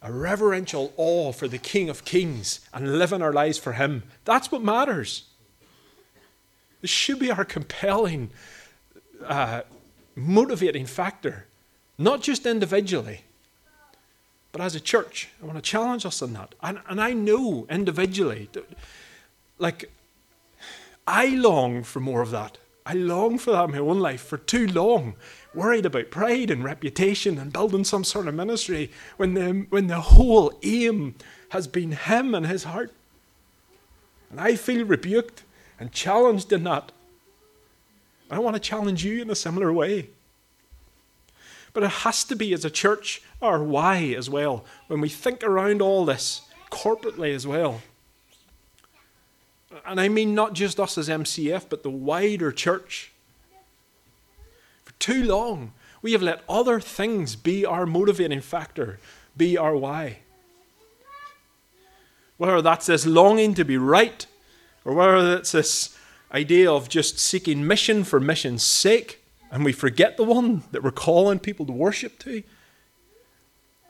A 0.00 0.10
reverential 0.10 0.92
awe 0.96 1.30
for 1.30 1.46
the 1.46 1.58
King 1.58 1.88
of 1.88 2.04
Kings 2.04 2.60
and 2.72 2.98
living 2.98 3.22
our 3.22 3.32
lives 3.32 3.58
for 3.58 3.74
Him. 3.74 4.02
That's 4.24 4.50
what 4.50 4.62
matters. 4.62 5.24
This 6.82 6.90
should 6.90 7.20
be 7.20 7.30
our 7.30 7.44
compelling, 7.44 8.30
uh, 9.24 9.62
motivating 10.14 10.84
factor, 10.84 11.46
not 11.96 12.20
just 12.20 12.44
individually, 12.44 13.22
but 14.50 14.60
as 14.60 14.74
a 14.74 14.80
church. 14.80 15.30
I 15.40 15.46
want 15.46 15.56
to 15.56 15.62
challenge 15.62 16.04
us 16.04 16.20
on 16.20 16.32
that. 16.34 16.54
And, 16.60 16.80
and 16.88 17.00
I 17.00 17.12
know 17.12 17.66
individually, 17.70 18.50
like, 19.58 19.90
I 21.06 21.28
long 21.28 21.84
for 21.84 22.00
more 22.00 22.20
of 22.20 22.32
that. 22.32 22.58
I 22.84 22.94
long 22.94 23.38
for 23.38 23.52
that 23.52 23.66
in 23.66 23.70
my 23.70 23.78
own 23.78 24.00
life 24.00 24.22
for 24.22 24.36
too 24.36 24.66
long, 24.66 25.14
worried 25.54 25.86
about 25.86 26.10
pride 26.10 26.50
and 26.50 26.64
reputation 26.64 27.38
and 27.38 27.52
building 27.52 27.84
some 27.84 28.02
sort 28.02 28.26
of 28.26 28.34
ministry 28.34 28.90
when 29.16 29.34
the, 29.34 29.66
when 29.70 29.86
the 29.86 30.00
whole 30.00 30.52
aim 30.64 31.14
has 31.50 31.68
been 31.68 31.92
Him 31.92 32.34
and 32.34 32.44
His 32.44 32.64
heart. 32.64 32.92
And 34.30 34.40
I 34.40 34.56
feel 34.56 34.84
rebuked 34.84 35.44
and 35.82 35.92
challenged 35.92 36.50
in 36.52 36.64
that. 36.64 36.92
I 38.30 38.38
want 38.38 38.56
to 38.56 38.60
challenge 38.60 39.04
you 39.04 39.20
in 39.20 39.28
a 39.28 39.34
similar 39.34 39.70
way. 39.70 40.08
But 41.74 41.82
it 41.82 41.90
has 41.90 42.24
to 42.24 42.34
be 42.34 42.54
as 42.54 42.64
a 42.64 42.70
church 42.70 43.22
our 43.42 43.62
why 43.62 44.14
as 44.16 44.30
well, 44.30 44.64
when 44.86 45.02
we 45.02 45.10
think 45.10 45.42
around 45.42 45.82
all 45.82 46.06
this 46.06 46.40
corporately 46.70 47.34
as 47.34 47.46
well 47.46 47.82
and 49.84 50.00
I 50.00 50.08
mean 50.08 50.34
not 50.34 50.52
just 50.52 50.80
us 50.80 50.98
as 50.98 51.08
MCF, 51.08 51.66
but 51.68 51.82
the 51.82 51.90
wider 51.90 52.52
church. 52.52 53.12
For 54.84 54.92
too 54.98 55.24
long, 55.24 55.72
we 56.00 56.12
have 56.12 56.22
let 56.22 56.42
other 56.48 56.80
things 56.80 57.36
be 57.36 57.64
our 57.64 57.86
motivating 57.86 58.40
factor, 58.40 58.98
be 59.36 59.56
our 59.56 59.76
why. 59.76 60.18
Whether 62.36 62.62
that's 62.62 62.86
this 62.86 63.06
longing 63.06 63.54
to 63.54 63.64
be 63.64 63.76
right, 63.76 64.26
or 64.84 64.94
whether 64.94 65.36
it's 65.36 65.52
this 65.52 65.96
idea 66.32 66.70
of 66.70 66.88
just 66.88 67.18
seeking 67.18 67.66
mission 67.66 68.04
for 68.04 68.18
mission's 68.18 68.62
sake, 68.62 69.22
and 69.50 69.64
we 69.64 69.72
forget 69.72 70.16
the 70.16 70.24
one 70.24 70.62
that 70.72 70.82
we're 70.82 70.90
calling 70.90 71.38
people 71.38 71.66
to 71.66 71.72
worship 71.72 72.18
to. 72.20 72.42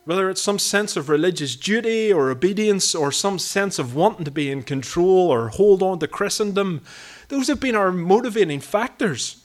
Whether 0.05 0.29
it's 0.29 0.43
some 0.43 0.59
sense 0.59 0.97
of 0.97 1.09
religious 1.09 1.55
duty 1.55 2.13
or 2.13 2.31
obedience 2.31 2.93
or 2.93 3.13
some 3.13 3.39
sense 3.39 3.79
of 3.79 3.95
wanting 3.95 4.25
to 4.25 4.33
be 4.33 4.51
in 4.51 4.65
control 4.65 5.31
or 5.31 5.51
hold 5.51 5.81
on 5.81 6.01
to 6.01 6.09
Christendom, 6.09 6.81
those 7.29 7.47
have 7.47 7.61
been 7.61 7.77
our 7.77 7.93
motivating 7.93 8.59
factors. 8.59 9.45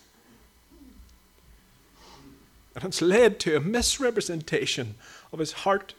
And 2.74 2.86
it's 2.86 3.02
led 3.02 3.40
to 3.42 3.56
a 3.56 3.60
misrepresentation 3.60 4.96
of 5.32 5.40
his 5.40 5.52
heart 5.52 5.94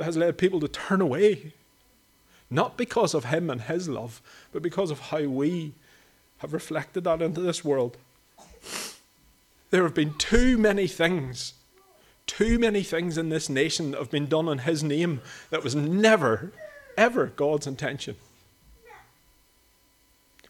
that 0.00 0.06
has 0.06 0.16
led 0.16 0.38
people 0.38 0.60
to 0.60 0.66
turn 0.66 1.02
away, 1.02 1.52
not 2.48 2.78
because 2.78 3.12
of 3.12 3.26
him 3.26 3.50
and 3.50 3.60
his 3.60 3.86
love, 3.86 4.22
but 4.50 4.62
because 4.62 4.90
of 4.90 4.98
how 4.98 5.24
we 5.24 5.74
have 6.38 6.54
reflected 6.54 7.04
that 7.04 7.20
into 7.20 7.42
this 7.42 7.62
world. 7.62 7.98
There 9.68 9.82
have 9.82 9.92
been 9.92 10.14
too 10.14 10.56
many 10.56 10.86
things, 10.86 11.52
too 12.26 12.58
many 12.58 12.82
things 12.82 13.18
in 13.18 13.28
this 13.28 13.50
nation 13.50 13.90
that 13.90 13.98
have 13.98 14.10
been 14.10 14.26
done 14.26 14.48
in 14.48 14.60
His 14.60 14.82
name 14.82 15.20
that 15.50 15.62
was 15.62 15.74
never, 15.74 16.50
ever 16.96 17.26
God's 17.26 17.66
intention. 17.66 18.16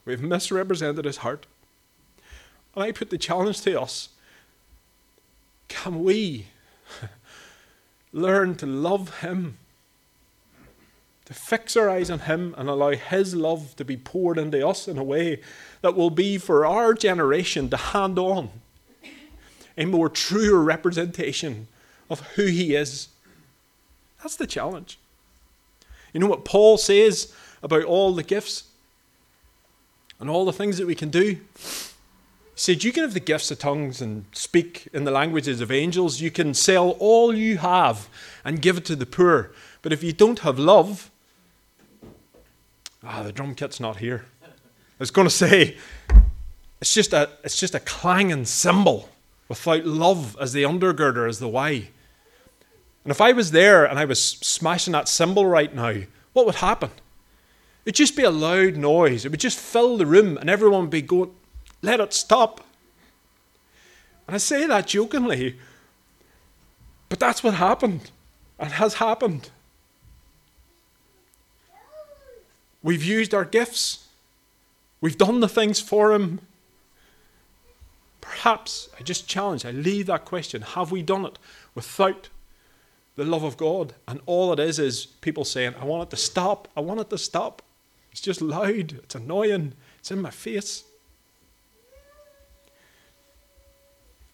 We've 0.04 0.22
misrepresented 0.22 1.04
his 1.04 1.18
heart. 1.18 1.46
And 2.76 2.84
I 2.84 2.92
put 2.92 3.10
the 3.10 3.18
challenge 3.18 3.62
to 3.62 3.80
us 3.80 4.10
can 5.66 6.04
we 6.04 6.46
learn 8.12 8.56
to 8.56 8.66
love 8.66 9.20
him? 9.20 9.58
To 11.26 11.34
fix 11.34 11.76
our 11.76 11.88
eyes 11.88 12.10
on 12.10 12.20
him 12.20 12.54
and 12.58 12.68
allow 12.68 12.90
his 12.90 13.34
love 13.34 13.76
to 13.76 13.84
be 13.84 13.96
poured 13.96 14.36
into 14.36 14.66
us 14.66 14.88
in 14.88 14.98
a 14.98 15.04
way 15.04 15.40
that 15.80 15.94
will 15.94 16.10
be 16.10 16.38
for 16.38 16.66
our 16.66 16.92
generation 16.92 17.70
to 17.70 17.76
hand 17.76 18.18
on 18.18 18.50
a 19.78 19.84
more 19.86 20.08
truer 20.08 20.60
representation 20.60 21.68
of 22.10 22.20
who 22.32 22.46
he 22.46 22.74
is. 22.74 23.08
That's 24.22 24.36
the 24.36 24.46
challenge. 24.46 24.98
You 26.12 26.20
know 26.20 26.26
what 26.26 26.44
Paul 26.44 26.76
says 26.76 27.32
about 27.62 27.84
all 27.84 28.12
the 28.12 28.22
gifts 28.22 28.64
and 30.18 30.28
all 30.28 30.44
the 30.44 30.52
things 30.52 30.78
that 30.78 30.86
we 30.86 30.94
can 30.94 31.10
do? 31.10 31.38
Said, 32.60 32.84
You 32.84 32.92
can 32.92 33.04
have 33.04 33.14
the 33.14 33.20
gifts 33.20 33.50
of 33.50 33.58
tongues 33.58 34.02
and 34.02 34.26
speak 34.32 34.86
in 34.92 35.04
the 35.04 35.10
languages 35.10 35.62
of 35.62 35.72
angels. 35.72 36.20
You 36.20 36.30
can 36.30 36.52
sell 36.52 36.90
all 36.98 37.34
you 37.34 37.56
have 37.56 38.06
and 38.44 38.60
give 38.60 38.76
it 38.76 38.84
to 38.84 38.96
the 38.96 39.06
poor. 39.06 39.52
But 39.80 39.94
if 39.94 40.02
you 40.02 40.12
don't 40.12 40.40
have 40.40 40.58
love, 40.58 41.10
ah, 43.02 43.22
the 43.22 43.32
drum 43.32 43.54
kit's 43.54 43.80
not 43.80 43.96
here. 43.96 44.26
I 44.44 44.48
was 44.98 45.10
going 45.10 45.26
to 45.26 45.34
say, 45.34 45.78
it's 46.82 46.92
just 46.92 47.14
a, 47.14 47.30
it's 47.42 47.58
just 47.58 47.74
a 47.74 47.80
clanging 47.80 48.44
cymbal 48.44 49.08
without 49.48 49.86
love 49.86 50.36
as 50.38 50.52
the 50.52 50.64
undergirder, 50.64 51.26
as 51.26 51.38
the 51.38 51.48
why. 51.48 51.88
And 53.04 53.10
if 53.10 53.22
I 53.22 53.32
was 53.32 53.52
there 53.52 53.86
and 53.86 53.98
I 53.98 54.04
was 54.04 54.22
smashing 54.22 54.92
that 54.92 55.08
cymbal 55.08 55.46
right 55.46 55.74
now, 55.74 55.94
what 56.34 56.44
would 56.44 56.56
happen? 56.56 56.90
It'd 57.86 57.94
just 57.94 58.16
be 58.16 58.24
a 58.24 58.30
loud 58.30 58.76
noise. 58.76 59.24
It 59.24 59.30
would 59.30 59.40
just 59.40 59.58
fill 59.58 59.96
the 59.96 60.04
room 60.04 60.36
and 60.36 60.50
everyone 60.50 60.82
would 60.82 60.90
be 60.90 61.00
going, 61.00 61.30
let 61.82 62.00
it 62.00 62.12
stop. 62.12 62.60
And 64.26 64.34
I 64.34 64.38
say 64.38 64.66
that 64.66 64.86
jokingly, 64.86 65.58
but 67.08 67.18
that's 67.18 67.42
what 67.42 67.54
happened 67.54 68.10
and 68.58 68.72
has 68.72 68.94
happened. 68.94 69.50
We've 72.82 73.04
used 73.04 73.34
our 73.34 73.44
gifts. 73.44 74.06
We've 75.00 75.18
done 75.18 75.40
the 75.40 75.48
things 75.48 75.80
for 75.80 76.12
Him. 76.12 76.40
Perhaps, 78.20 78.88
I 78.98 79.02
just 79.02 79.26
challenge, 79.26 79.64
I 79.64 79.70
leave 79.70 80.06
that 80.06 80.24
question 80.24 80.62
have 80.62 80.92
we 80.92 81.02
done 81.02 81.24
it 81.24 81.38
without 81.74 82.28
the 83.16 83.24
love 83.24 83.42
of 83.42 83.56
God? 83.56 83.94
And 84.06 84.20
all 84.26 84.52
it 84.52 84.60
is 84.60 84.78
is 84.78 85.06
people 85.06 85.44
saying, 85.44 85.74
I 85.80 85.84
want 85.84 86.04
it 86.04 86.10
to 86.10 86.16
stop, 86.16 86.68
I 86.76 86.80
want 86.80 87.00
it 87.00 87.10
to 87.10 87.18
stop. 87.18 87.62
It's 88.12 88.20
just 88.20 88.40
loud, 88.40 88.92
it's 88.92 89.14
annoying, 89.14 89.72
it's 89.98 90.10
in 90.10 90.22
my 90.22 90.30
face. 90.30 90.84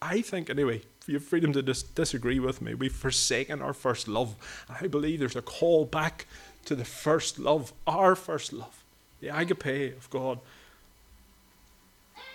I 0.01 0.21
think, 0.21 0.49
anyway, 0.49 0.81
you 1.07 1.15
have 1.15 1.23
freedom 1.23 1.53
to 1.53 1.61
dis- 1.61 1.83
disagree 1.83 2.39
with 2.39 2.61
me. 2.61 2.73
We've 2.73 2.93
forsaken 2.93 3.61
our 3.61 3.73
first 3.73 4.07
love. 4.07 4.35
I 4.69 4.87
believe 4.87 5.19
there's 5.19 5.35
a 5.35 5.41
call 5.41 5.85
back 5.85 6.27
to 6.65 6.75
the 6.75 6.85
first 6.85 7.39
love, 7.39 7.73
our 7.87 8.15
first 8.15 8.53
love, 8.53 8.83
the 9.21 9.29
agape 9.29 9.97
of 9.97 10.09
God. 10.09 10.39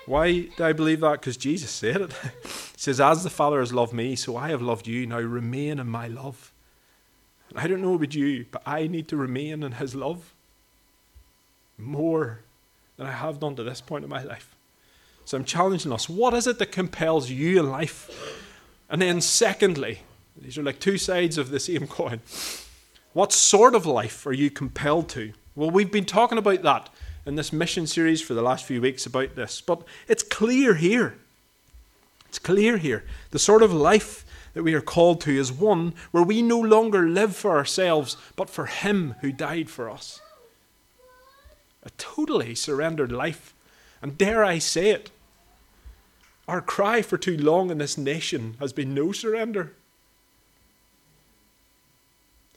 Why 0.06 0.48
do 0.56 0.64
I 0.64 0.72
believe 0.72 1.00
that? 1.00 1.20
Because 1.20 1.36
Jesus 1.36 1.70
said 1.70 2.00
it. 2.00 2.12
he 2.42 2.48
says, 2.76 3.00
As 3.00 3.22
the 3.22 3.30
Father 3.30 3.60
has 3.60 3.72
loved 3.72 3.92
me, 3.92 4.16
so 4.16 4.36
I 4.36 4.48
have 4.48 4.62
loved 4.62 4.88
you. 4.88 5.06
Now 5.06 5.20
remain 5.20 5.78
in 5.78 5.86
my 5.86 6.08
love. 6.08 6.52
And 7.50 7.58
I 7.58 7.66
don't 7.66 7.82
know 7.82 7.94
about 7.94 8.14
you, 8.14 8.46
but 8.50 8.62
I 8.66 8.86
need 8.86 9.06
to 9.08 9.16
remain 9.16 9.62
in 9.62 9.72
his 9.72 9.94
love 9.94 10.32
more 11.78 12.40
than 12.96 13.06
I 13.06 13.12
have 13.12 13.38
done 13.38 13.54
to 13.56 13.62
this 13.62 13.80
point 13.80 14.04
in 14.04 14.10
my 14.10 14.22
life. 14.22 14.56
So 15.24 15.36
I'm 15.36 15.44
challenging 15.44 15.92
us. 15.92 16.08
What 16.08 16.34
is 16.34 16.46
it 16.46 16.58
that 16.58 16.72
compels 16.72 17.30
you 17.30 17.60
in 17.60 17.70
life? 17.70 18.10
And 18.90 19.00
then, 19.00 19.20
secondly, 19.20 20.00
these 20.36 20.58
are 20.58 20.62
like 20.62 20.80
two 20.80 20.98
sides 20.98 21.38
of 21.38 21.50
the 21.50 21.60
same 21.60 21.86
coin. 21.88 22.20
What 23.12 23.32
sort 23.32 23.74
of 23.74 23.86
life 23.86 24.26
are 24.26 24.32
you 24.32 24.50
compelled 24.50 25.08
to? 25.10 25.32
Well, 25.54 25.70
we've 25.70 25.92
been 25.92 26.04
talking 26.04 26.38
about 26.38 26.62
that 26.62 26.88
in 27.24 27.36
this 27.36 27.52
mission 27.52 27.86
series 27.86 28.20
for 28.20 28.34
the 28.34 28.42
last 28.42 28.64
few 28.64 28.80
weeks 28.80 29.06
about 29.06 29.36
this. 29.36 29.60
But 29.60 29.82
it's 30.08 30.22
clear 30.22 30.74
here. 30.74 31.16
It's 32.28 32.38
clear 32.38 32.78
here. 32.78 33.04
The 33.30 33.38
sort 33.38 33.62
of 33.62 33.72
life 33.72 34.24
that 34.54 34.62
we 34.62 34.74
are 34.74 34.80
called 34.80 35.20
to 35.22 35.38
is 35.38 35.52
one 35.52 35.94
where 36.10 36.22
we 36.22 36.42
no 36.42 36.58
longer 36.58 37.08
live 37.08 37.36
for 37.36 37.56
ourselves, 37.56 38.16
but 38.36 38.50
for 38.50 38.66
Him 38.66 39.14
who 39.20 39.32
died 39.32 39.70
for 39.70 39.90
us. 39.90 40.20
A 41.82 41.90
totally 41.98 42.54
surrendered 42.54 43.12
life. 43.12 43.54
And 44.02 44.18
dare 44.18 44.44
I 44.44 44.58
say 44.58 44.90
it, 44.90 45.10
our 46.48 46.60
cry 46.60 47.02
for 47.02 47.16
too 47.16 47.36
long 47.36 47.70
in 47.70 47.78
this 47.78 47.96
nation 47.96 48.56
has 48.58 48.72
been 48.72 48.92
no 48.92 49.12
surrender. 49.12 49.72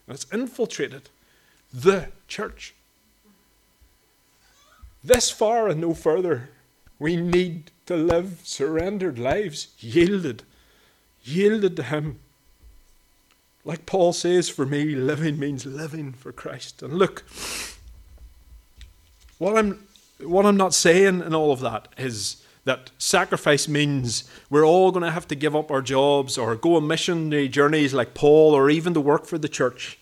And 0.08 0.16
it's 0.16 0.26
infiltrated 0.34 1.10
the 1.72 2.10
church. 2.28 2.74
This 5.04 5.30
far 5.30 5.68
and 5.68 5.80
no 5.80 5.94
further, 5.94 6.50
we 6.98 7.16
need 7.16 7.72
to 7.86 7.96
live 7.96 8.40
surrendered 8.44 9.20
lives, 9.20 9.68
yielded, 9.80 10.44
yielded 11.24 11.76
to 11.76 11.84
Him. 11.84 12.20
Like 13.64 13.86
Paul 13.86 14.14
says, 14.14 14.50
for 14.50 14.66
me, 14.66 14.96
living 14.96 15.40
means 15.40 15.66
living 15.66 16.14
for 16.14 16.32
Christ. 16.32 16.82
And 16.82 16.94
look, 16.94 17.24
what 19.38 19.58
I'm, 19.58 19.88
what 20.20 20.46
I'm 20.46 20.58
not 20.58 20.74
saying 20.74 21.22
in 21.22 21.34
all 21.34 21.52
of 21.52 21.60
that 21.62 21.90
is 21.98 22.44
that 22.66 22.90
sacrifice 22.98 23.68
means 23.68 24.30
we're 24.50 24.66
all 24.66 24.92
going 24.92 25.04
to 25.04 25.12
have 25.12 25.28
to 25.28 25.36
give 25.36 25.56
up 25.56 25.70
our 25.70 25.82
jobs 25.82 26.38
or 26.38 26.56
go 26.56 26.76
on 26.76 26.88
missionary 26.88 27.48
journeys 27.48 27.94
like 27.94 28.14
Paul 28.14 28.54
or 28.54 28.70
even 28.70 28.94
to 28.96 29.02
work 29.02 29.26
for 29.26 29.38
the 29.38 29.50
church. 29.50 30.00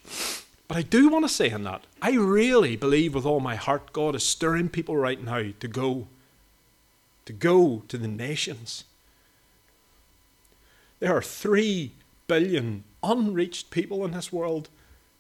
But 0.68 0.78
I 0.78 0.82
do 0.82 1.10
want 1.10 1.26
to 1.26 1.30
say 1.30 1.50
in 1.50 1.64
that, 1.66 1.84
I 2.02 2.12
really 2.14 2.78
believe 2.78 3.14
with 3.14 3.26
all 3.26 3.42
my 3.42 3.56
heart 3.56 3.92
God 3.92 4.16
is 4.16 4.26
stirring 4.26 4.70
people 4.70 4.96
right 4.96 5.22
now 5.22 5.52
to 5.60 5.68
go, 5.68 6.08
to 7.26 7.34
go 7.34 7.84
to 7.90 7.98
the 7.98 8.08
nations. 8.08 8.86
There 11.00 11.16
are 11.16 11.22
three 11.22 11.92
billion 12.28 12.86
unreached 13.04 13.72
people 13.72 14.06
in 14.06 14.12
this 14.12 14.32
world 14.32 14.70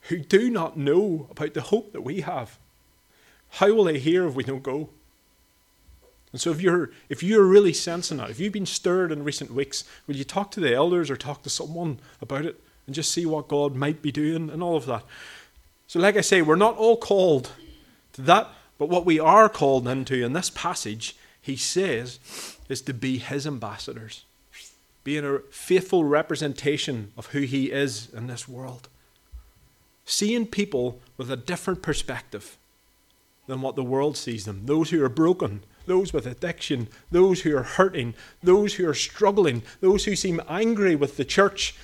who 0.03 0.17
do 0.19 0.49
not 0.49 0.77
know 0.77 1.27
about 1.29 1.53
the 1.53 1.62
hope 1.62 1.91
that 1.91 2.01
we 2.01 2.21
have. 2.21 2.58
How 3.57 3.71
will 3.71 3.83
they 3.83 3.99
hear 3.99 4.27
if 4.27 4.33
we 4.33 4.43
don't 4.43 4.63
go? 4.63 4.89
And 6.31 6.41
so 6.41 6.49
if 6.49 6.59
you're 6.59 6.89
if 7.07 7.21
you're 7.21 7.45
really 7.45 7.71
sensing 7.71 8.17
that, 8.17 8.31
if 8.31 8.39
you've 8.39 8.51
been 8.51 8.65
stirred 8.65 9.11
in 9.11 9.23
recent 9.23 9.53
weeks, 9.53 9.83
will 10.07 10.15
you 10.15 10.23
talk 10.23 10.49
to 10.51 10.59
the 10.59 10.73
elders 10.73 11.11
or 11.11 11.15
talk 11.15 11.43
to 11.43 11.51
someone 11.51 11.99
about 12.19 12.45
it 12.45 12.59
and 12.87 12.95
just 12.95 13.11
see 13.11 13.27
what 13.27 13.47
God 13.47 13.75
might 13.75 14.01
be 14.01 14.11
doing 14.11 14.49
and 14.49 14.63
all 14.63 14.75
of 14.75 14.87
that? 14.87 15.03
So, 15.85 15.99
like 15.99 16.17
I 16.17 16.21
say, 16.21 16.41
we're 16.41 16.55
not 16.55 16.77
all 16.77 16.97
called 16.97 17.51
to 18.13 18.23
that, 18.23 18.47
but 18.79 18.89
what 18.89 19.05
we 19.05 19.19
are 19.19 19.47
called 19.49 19.87
into 19.87 20.25
in 20.25 20.33
this 20.33 20.49
passage, 20.49 21.15
he 21.39 21.55
says, 21.55 22.17
is 22.69 22.81
to 22.81 22.93
be 22.93 23.19
his 23.19 23.45
ambassadors, 23.45 24.25
being 25.03 25.23
a 25.23 25.39
faithful 25.51 26.05
representation 26.05 27.11
of 27.15 27.27
who 27.27 27.41
he 27.41 27.71
is 27.71 28.11
in 28.15 28.25
this 28.25 28.47
world. 28.47 28.87
Seeing 30.05 30.47
people 30.47 30.99
with 31.17 31.29
a 31.29 31.37
different 31.37 31.83
perspective 31.83 32.57
than 33.47 33.62
what 33.62 33.75
the 33.75 33.84
world 33.84 34.17
sees 34.17 34.45
them. 34.45 34.65
Those 34.65 34.89
who 34.89 35.03
are 35.03 35.10
broken, 35.10 35.63
those 35.86 36.13
with 36.13 36.25
addiction, 36.25 36.88
those 37.12 37.41
who 37.41 37.56
are 37.56 37.63
hurting, 37.63 38.15
those 38.41 38.75
who 38.75 38.88
are 38.88 38.93
struggling, 38.93 39.63
those 39.82 40.06
who 40.06 40.15
seem 40.15 40.41
angry 40.47 40.95
with 40.95 41.17
the 41.17 41.25
church. 41.25 41.75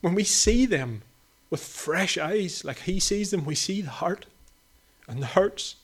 When 0.00 0.14
we 0.14 0.24
see 0.24 0.66
them, 0.66 1.02
with 1.52 1.62
fresh 1.62 2.16
eyes, 2.16 2.64
like 2.64 2.78
He 2.80 2.98
sees 2.98 3.30
them. 3.30 3.44
We 3.44 3.54
see 3.54 3.82
the 3.82 3.90
heart 3.90 4.24
and 5.06 5.20
the 5.20 5.26
hurts, 5.26 5.76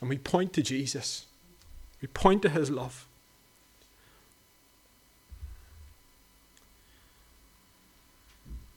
and 0.00 0.08
we 0.08 0.16
point 0.16 0.54
to 0.54 0.62
Jesus. 0.62 1.26
We 2.00 2.08
point 2.08 2.40
to 2.40 2.48
His 2.48 2.70
love. 2.70 3.06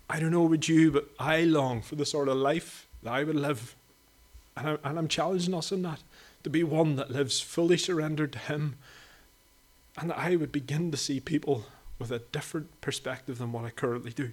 I 0.09 0.19
don't 0.19 0.31
know 0.31 0.45
about 0.45 0.67
you, 0.67 0.91
but 0.91 1.07
I 1.17 1.43
long 1.45 1.81
for 1.81 1.95
the 1.95 2.05
sort 2.05 2.27
of 2.27 2.35
life 2.35 2.87
that 3.03 3.13
I 3.13 3.23
would 3.23 3.37
live. 3.37 3.73
And, 4.55 4.67
I, 4.67 4.77
and 4.83 4.99
I'm 4.99 5.07
challenging 5.07 5.53
us 5.53 5.71
in 5.71 5.81
that 5.83 5.99
to 6.43 6.49
be 6.49 6.63
one 6.63 6.95
that 6.97 7.11
lives 7.11 7.39
fully 7.39 7.77
surrendered 7.77 8.33
to 8.33 8.39
Him. 8.39 8.75
And 9.97 10.09
that 10.09 10.17
I 10.17 10.35
would 10.35 10.51
begin 10.51 10.91
to 10.91 10.97
see 10.97 11.19
people 11.19 11.65
with 11.99 12.11
a 12.11 12.19
different 12.19 12.81
perspective 12.81 13.37
than 13.37 13.51
what 13.51 13.65
I 13.65 13.69
currently 13.69 14.11
do. 14.11 14.31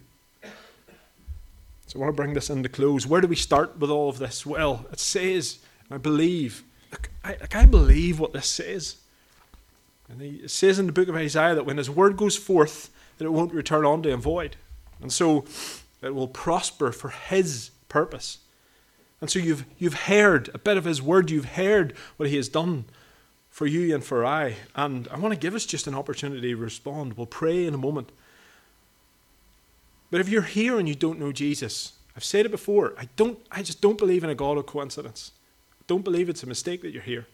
So 1.86 1.98
I 1.98 2.02
want 2.02 2.12
to 2.12 2.16
bring 2.16 2.34
this 2.34 2.50
into 2.50 2.68
close. 2.68 3.06
Where 3.06 3.20
do 3.20 3.26
we 3.26 3.36
start 3.36 3.78
with 3.78 3.90
all 3.90 4.08
of 4.08 4.18
this? 4.18 4.46
Well, 4.46 4.86
it 4.92 5.00
says, 5.00 5.58
I 5.90 5.98
believe, 5.98 6.62
look, 6.92 7.10
I, 7.24 7.30
like 7.40 7.56
I 7.56 7.66
believe 7.66 8.20
what 8.20 8.32
this 8.32 8.46
says. 8.46 8.96
And 10.08 10.22
it 10.22 10.50
says 10.50 10.78
in 10.78 10.86
the 10.86 10.92
book 10.92 11.08
of 11.08 11.16
Isaiah 11.16 11.54
that 11.54 11.66
when 11.66 11.78
his 11.78 11.90
word 11.90 12.16
goes 12.16 12.36
forth, 12.36 12.90
that 13.18 13.24
it 13.24 13.32
won't 13.32 13.52
return 13.52 13.84
unto 13.84 14.08
him 14.08 14.20
void. 14.20 14.56
And 15.02 15.12
so 15.12 15.44
it 16.02 16.14
will 16.14 16.28
prosper 16.28 16.92
for 16.92 17.10
his 17.10 17.70
purpose. 17.88 18.38
And 19.20 19.30
so 19.30 19.38
you've, 19.38 19.64
you've 19.78 19.94
heard 19.94 20.50
a 20.54 20.58
bit 20.58 20.76
of 20.76 20.84
his 20.84 21.02
word, 21.02 21.30
you've 21.30 21.56
heard 21.56 21.94
what 22.16 22.28
he 22.28 22.36
has 22.36 22.48
done 22.48 22.86
for 23.50 23.66
you 23.66 23.94
and 23.94 24.02
for 24.02 24.24
I. 24.24 24.56
And 24.74 25.08
I 25.08 25.18
want 25.18 25.34
to 25.34 25.40
give 25.40 25.54
us 25.54 25.66
just 25.66 25.86
an 25.86 25.94
opportunity 25.94 26.48
to 26.48 26.56
respond. 26.56 27.14
We'll 27.14 27.26
pray 27.26 27.66
in 27.66 27.74
a 27.74 27.78
moment. 27.78 28.10
But 30.10 30.20
if 30.20 30.28
you're 30.28 30.42
here 30.42 30.78
and 30.78 30.88
you 30.88 30.94
don't 30.94 31.20
know 31.20 31.32
Jesus, 31.32 31.92
I've 32.16 32.24
said 32.24 32.46
it 32.46 32.50
before, 32.50 32.94
I 32.98 33.08
don't 33.16 33.38
I 33.50 33.62
just 33.62 33.80
don't 33.80 33.98
believe 33.98 34.24
in 34.24 34.30
a 34.30 34.34
God 34.34 34.58
of 34.58 34.66
coincidence. 34.66 35.32
I 35.80 35.84
don't 35.86 36.04
believe 36.04 36.28
it's 36.28 36.42
a 36.42 36.46
mistake 36.46 36.82
that 36.82 36.90
you're 36.90 37.02
here. 37.02 37.26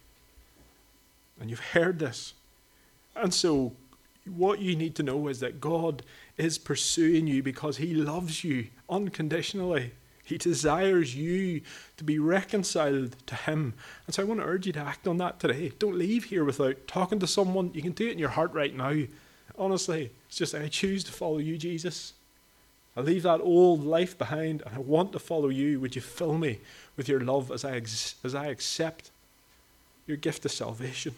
And 1.40 1.50
you've 1.50 1.60
heard 1.60 1.98
this. 1.98 2.34
And 3.14 3.32
so 3.32 3.72
what 4.24 4.58
you 4.58 4.76
need 4.76 4.94
to 4.96 5.02
know 5.02 5.28
is 5.28 5.40
that 5.40 5.60
God 5.60 6.02
is 6.36 6.58
pursuing 6.58 7.26
you 7.26 7.42
because 7.42 7.78
he 7.78 7.94
loves 7.94 8.44
you 8.44 8.66
unconditionally. 8.88 9.92
He 10.26 10.38
desires 10.38 11.14
you 11.14 11.60
to 11.98 12.02
be 12.02 12.18
reconciled 12.18 13.14
to 13.26 13.36
Him. 13.36 13.74
And 14.06 14.14
so 14.14 14.22
I 14.22 14.26
want 14.26 14.40
to 14.40 14.46
urge 14.46 14.66
you 14.66 14.72
to 14.72 14.80
act 14.80 15.06
on 15.06 15.18
that 15.18 15.38
today. 15.38 15.70
Don't 15.78 15.96
leave 15.96 16.24
here 16.24 16.44
without 16.44 16.88
talking 16.88 17.20
to 17.20 17.28
someone. 17.28 17.70
You 17.72 17.80
can 17.80 17.92
do 17.92 18.08
it 18.08 18.12
in 18.12 18.18
your 18.18 18.30
heart 18.30 18.52
right 18.52 18.74
now. 18.74 19.04
Honestly, 19.56 20.10
it's 20.26 20.36
just 20.36 20.52
I 20.52 20.66
choose 20.66 21.04
to 21.04 21.12
follow 21.12 21.38
you, 21.38 21.56
Jesus. 21.56 22.12
I 22.96 23.02
leave 23.02 23.22
that 23.22 23.40
old 23.40 23.84
life 23.84 24.18
behind 24.18 24.62
and 24.66 24.74
I 24.74 24.78
want 24.80 25.12
to 25.12 25.20
follow 25.20 25.48
you. 25.48 25.78
Would 25.78 25.94
you 25.94 26.02
fill 26.02 26.36
me 26.36 26.58
with 26.96 27.08
your 27.08 27.20
love 27.20 27.52
as 27.52 27.64
I, 27.64 27.76
ex- 27.76 28.16
as 28.24 28.34
I 28.34 28.46
accept 28.46 29.12
your 30.08 30.16
gift 30.16 30.44
of 30.44 30.50
salvation? 30.50 31.14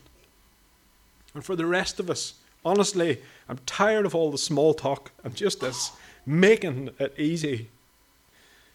And 1.33 1.43
for 1.43 1.57
the 1.57 1.65
rest 1.65 1.99
of 1.99 2.11
us, 2.11 2.35
honestly, 2.63 3.23
I'm 3.49 3.61
tired 3.65 4.05
of 4.05 4.15
all 4.15 4.31
the 4.31 4.37
small 4.37 4.75
talk 4.75 5.13
and 5.25 5.35
just 5.35 5.61
this 5.61 5.93
making 6.27 6.91
it 6.99 7.15
easy 7.17 7.71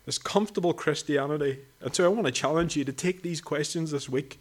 this 0.05 0.17
comfortable 0.17 0.73
Christianity. 0.73 1.59
And 1.81 1.95
so 1.95 2.05
I 2.05 2.09
want 2.09 2.25
to 2.25 2.31
challenge 2.31 2.75
you 2.75 2.83
to 2.85 2.93
take 2.93 3.21
these 3.21 3.41
questions 3.41 3.91
this 3.91 4.09
week 4.09 4.39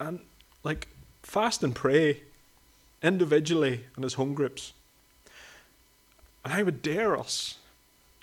and, 0.00 0.20
like, 0.64 0.88
fast 1.22 1.62
and 1.62 1.74
pray 1.74 2.22
individually 3.02 3.84
and 3.96 4.04
as 4.04 4.14
home 4.14 4.34
groups. 4.34 4.72
And 6.44 6.52
I 6.52 6.62
would 6.62 6.82
dare 6.82 7.16
us, 7.16 7.58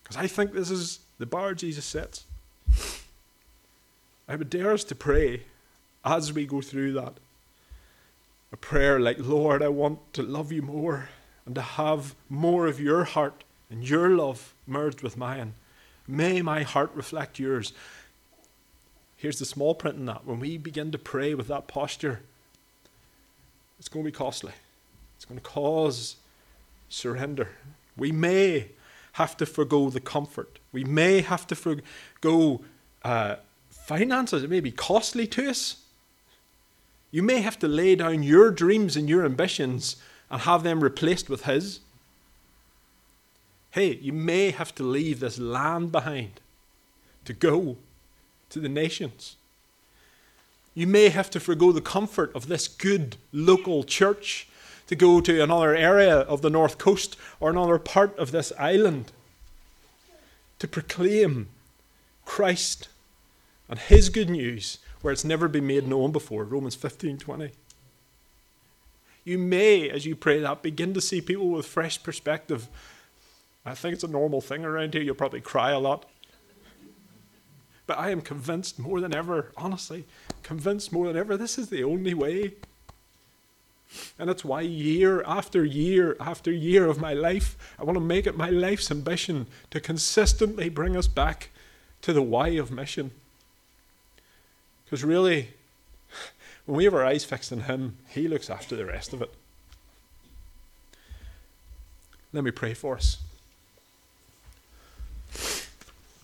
because 0.03 0.17
I 0.17 0.27
think 0.27 0.51
this 0.51 0.69
is 0.69 0.99
the 1.17 1.25
bar 1.25 1.53
Jesus 1.53 1.85
sets. 1.85 2.25
I 4.27 4.35
would 4.35 4.49
dare 4.49 4.71
us 4.71 4.83
to 4.85 4.95
pray 4.95 5.43
as 6.03 6.33
we 6.33 6.45
go 6.45 6.61
through 6.61 6.93
that. 6.93 7.13
A 8.51 8.57
prayer 8.57 8.99
like, 8.99 9.17
Lord, 9.19 9.61
I 9.61 9.69
want 9.69 10.13
to 10.13 10.23
love 10.23 10.51
you 10.51 10.61
more 10.61 11.09
and 11.45 11.55
to 11.55 11.61
have 11.61 12.15
more 12.29 12.67
of 12.67 12.79
your 12.79 13.03
heart 13.03 13.43
and 13.69 13.87
your 13.87 14.09
love 14.09 14.53
merged 14.67 15.01
with 15.01 15.17
mine. 15.17 15.53
May 16.09 16.41
my 16.41 16.63
heart 16.63 16.91
reflect 16.95 17.37
yours. 17.37 17.71
Here's 19.15 19.37
the 19.37 19.45
small 19.45 19.75
print 19.75 19.97
in 19.97 20.05
that. 20.07 20.25
When 20.25 20.39
we 20.39 20.57
begin 20.57 20.91
to 20.91 20.97
pray 20.97 21.35
with 21.35 21.47
that 21.49 21.67
posture, 21.67 22.21
it's 23.77 23.87
going 23.87 24.03
to 24.03 24.11
be 24.11 24.15
costly. 24.15 24.53
It's 25.15 25.25
going 25.25 25.39
to 25.39 25.45
cause 25.45 26.15
surrender. 26.89 27.49
We 27.95 28.11
may 28.11 28.69
have 29.13 29.37
to 29.37 29.45
forego 29.45 29.91
the 29.91 29.99
comfort. 29.99 30.57
We 30.71 30.83
may 30.83 31.21
have 31.21 31.45
to 31.47 31.55
forego 31.55 32.61
uh, 33.03 33.35
finances. 33.69 34.43
It 34.43 34.49
may 34.49 34.61
be 34.61 34.71
costly 34.71 35.27
to 35.27 35.49
us. 35.49 35.83
You 37.11 37.21
may 37.21 37.41
have 37.41 37.59
to 37.59 37.67
lay 37.67 37.95
down 37.95 38.23
your 38.23 38.49
dreams 38.49 38.95
and 38.95 39.07
your 39.07 39.25
ambitions 39.25 39.97
and 40.31 40.41
have 40.41 40.63
them 40.63 40.83
replaced 40.83 41.29
with 41.29 41.43
His. 41.43 41.81
Hey, 43.71 43.95
you 44.01 44.13
may 44.13 44.51
have 44.51 44.73
to 44.75 44.83
leave 44.83 45.19
this 45.19 45.37
land 45.37 45.91
behind 45.91 46.39
to 47.25 47.33
go 47.33 47.77
to 48.49 48.59
the 48.59 48.69
nations. 48.69 49.35
You 50.73 50.87
may 50.87 51.09
have 51.09 51.29
to 51.31 51.39
forego 51.39 51.71
the 51.71 51.81
comfort 51.81 52.35
of 52.35 52.47
this 52.47 52.67
good 52.67 53.17
local 53.31 53.83
church 53.83 54.47
to 54.87 54.95
go 54.95 55.21
to 55.21 55.43
another 55.43 55.75
area 55.75 56.17
of 56.17 56.41
the 56.41 56.49
north 56.49 56.79
coast 56.79 57.15
or 57.39 57.51
another 57.51 57.77
part 57.77 58.17
of 58.17 58.31
this 58.31 58.51
island 58.57 59.11
to 60.57 60.67
proclaim 60.67 61.47
Christ 62.25 62.89
and 63.69 63.77
his 63.77 64.09
good 64.09 64.29
news 64.29 64.79
where 65.01 65.13
it's 65.13 65.23
never 65.23 65.47
been 65.47 65.67
made 65.67 65.87
known 65.87 66.11
before 66.11 66.43
Romans 66.43 66.75
15:20 66.75 67.51
You 69.23 69.37
may 69.37 69.89
as 69.89 70.05
you 70.07 70.15
pray 70.15 70.39
that 70.39 70.63
begin 70.63 70.93
to 70.95 71.01
see 71.01 71.21
people 71.21 71.49
with 71.49 71.67
fresh 71.67 72.01
perspective 72.01 72.67
I 73.65 73.75
think 73.75 73.93
it's 73.93 74.03
a 74.03 74.07
normal 74.07 74.41
thing 74.41 74.65
around 74.65 74.93
here. 74.93 75.03
You'll 75.03 75.15
probably 75.15 75.41
cry 75.41 75.71
a 75.71 75.79
lot. 75.79 76.05
But 77.85 77.97
I 77.97 78.11
am 78.11 78.21
convinced 78.21 78.77
more 78.77 79.01
than 79.01 79.15
ever, 79.15 79.51
honestly, 79.57 80.05
convinced 80.43 80.91
more 80.91 81.07
than 81.07 81.17
ever, 81.17 81.35
this 81.35 81.57
is 81.57 81.69
the 81.69 81.83
only 81.83 82.13
way. 82.13 82.53
And 84.19 84.29
that's 84.29 84.45
why 84.45 84.61
year 84.61 85.23
after 85.23 85.65
year 85.65 86.15
after 86.19 86.51
year 86.51 86.85
of 86.85 86.99
my 86.99 87.13
life, 87.13 87.57
I 87.79 87.83
want 87.83 87.95
to 87.95 88.03
make 88.03 88.27
it 88.27 88.37
my 88.37 88.51
life's 88.51 88.91
ambition 88.91 89.47
to 89.71 89.79
consistently 89.79 90.69
bring 90.69 90.95
us 90.95 91.07
back 91.07 91.49
to 92.03 92.13
the 92.13 92.21
why 92.21 92.49
of 92.49 92.69
mission. 92.71 93.11
Because 94.85 95.03
really, 95.03 95.49
when 96.65 96.77
we 96.77 96.83
have 96.83 96.93
our 96.93 97.03
eyes 97.03 97.25
fixed 97.25 97.51
on 97.51 97.61
Him, 97.61 97.97
He 98.07 98.27
looks 98.27 98.49
after 98.49 98.75
the 98.75 98.85
rest 98.85 99.13
of 99.13 99.23
it. 99.23 99.33
Let 102.31 102.43
me 102.43 102.51
pray 102.51 102.75
for 102.75 102.95
us. 102.95 103.17